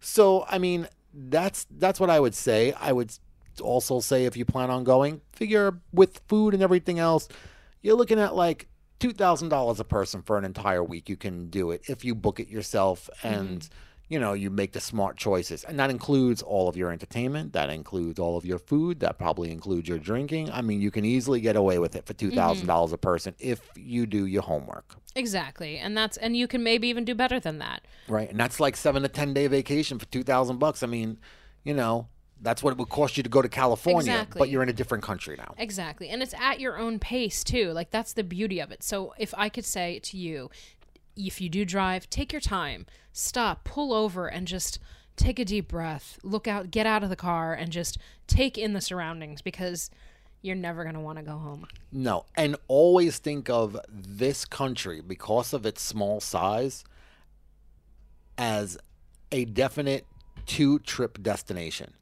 [0.00, 2.74] So I mean, that's that's what I would say.
[2.78, 3.10] I would
[3.60, 7.28] also say if you plan on going, figure with food and everything else,
[7.82, 11.08] you're looking at like two thousand dollars a person for an entire week.
[11.08, 13.74] You can do it if you book it yourself and mm-hmm.
[14.08, 17.52] you know you make the smart choices, and that includes all of your entertainment.
[17.52, 19.00] That includes all of your food.
[19.00, 20.50] That probably includes your drinking.
[20.50, 22.30] I mean, you can easily get away with it for mm-hmm.
[22.30, 24.96] two dollars a person if you do your homework.
[25.16, 25.78] Exactly.
[25.78, 27.86] And that's and you can maybe even do better than that.
[28.08, 30.82] Right, and that's like seven to ten day vacation for two thousand bucks.
[30.82, 31.18] I mean,
[31.62, 32.08] you know,
[32.40, 34.38] that's what it would cost you to go to California, Exactly.
[34.38, 35.54] but you're in a different country now.
[35.56, 36.08] Exactly.
[36.10, 37.72] And it's at your own pace too.
[37.72, 38.82] Like that's the beauty of it.
[38.82, 40.50] So if I could say to you,
[41.16, 42.86] if you do drive, take your time.
[43.12, 44.78] Stop, pull over and just
[45.16, 46.18] take a deep breath.
[46.22, 49.90] Look out, get out of the car and just take in the surroundings because
[50.42, 51.66] you're never going to want to go home.
[51.92, 56.84] No, and always think of this country because of its small size
[58.36, 58.76] as
[59.32, 60.06] a definite
[60.46, 61.94] two trip destination.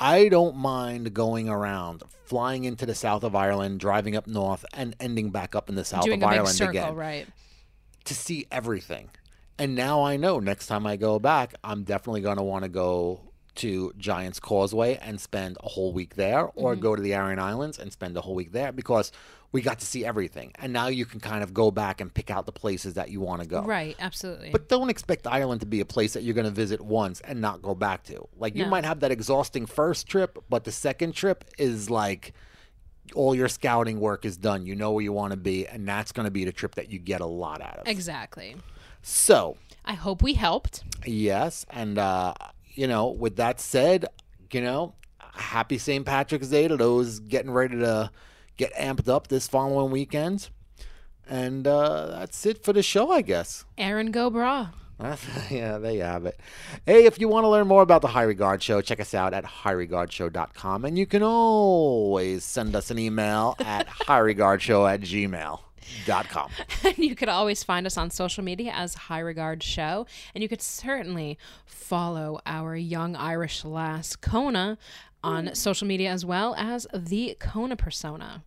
[0.00, 4.96] I don't mind going around, flying into the south of Ireland, driving up north, and
[4.98, 6.94] ending back up in the south Doing of a big Ireland circle, again.
[6.96, 7.26] right?
[8.06, 9.10] to see everything.
[9.58, 12.70] And now I know next time I go back, I'm definitely going to want to
[12.70, 13.20] go
[13.56, 16.80] to Giants Causeway and spend a whole week there, or Mm-hmm.
[16.80, 19.12] go to the Aran Islands and spend a whole week there because
[19.52, 20.52] we got to see everything.
[20.60, 23.20] And now you can kind of go back and pick out the places that you
[23.20, 23.62] want to go.
[23.62, 24.50] Right, absolutely.
[24.50, 27.40] But don't expect Ireland to be a place that you're going to visit once and
[27.40, 28.28] not go back to.
[28.36, 28.70] Like you No.
[28.70, 32.32] might have that exhausting first trip, but the second trip is like
[33.14, 34.66] all your scouting work is done.
[34.66, 36.90] You know where you want to be, and that's going to be the trip that
[36.92, 37.88] you get a lot out of.
[37.88, 38.54] exactly.
[39.02, 40.84] So, I hope we helped.
[41.04, 42.34] yes, and uh,
[42.74, 44.06] you know, with that said,
[44.52, 46.06] you know, happy St.
[46.06, 48.10] Patrick's Day to those getting ready to
[48.60, 50.50] get amped up this following weekend.
[51.28, 53.64] And uh, that's it for the show, I guess.
[53.78, 54.68] Erin Go Bragh.
[55.50, 56.38] yeah, there you have it.
[56.84, 59.32] Hey, if you want to learn more about the High Regard Show, check us out
[59.32, 60.84] at highregardshow.com.
[60.84, 66.50] And you can always send us an email at highregardshow at gmail.com.
[66.84, 70.06] And you could always find us on social media as High Regard Show.
[70.34, 74.76] And you could certainly follow our young Irish lass, Kona,
[75.22, 78.42] on social media as well as the Kona persona.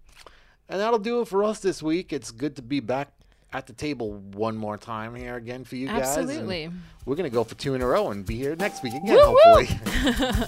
[0.69, 2.13] And that'll do it for us this week.
[2.13, 3.09] It's good to be back
[3.51, 6.17] at the table one more time here again for you guys.
[6.17, 6.71] and Absolutely.
[7.05, 9.15] We're going to go for two in a row and be here next week again,
[9.15, 9.65] Woo-woo!
[9.65, 10.47] hopefully.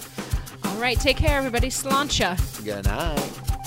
[0.63, 1.69] All right, take care, everybody.
[1.69, 2.63] Sláinte.
[2.65, 3.64] Good night.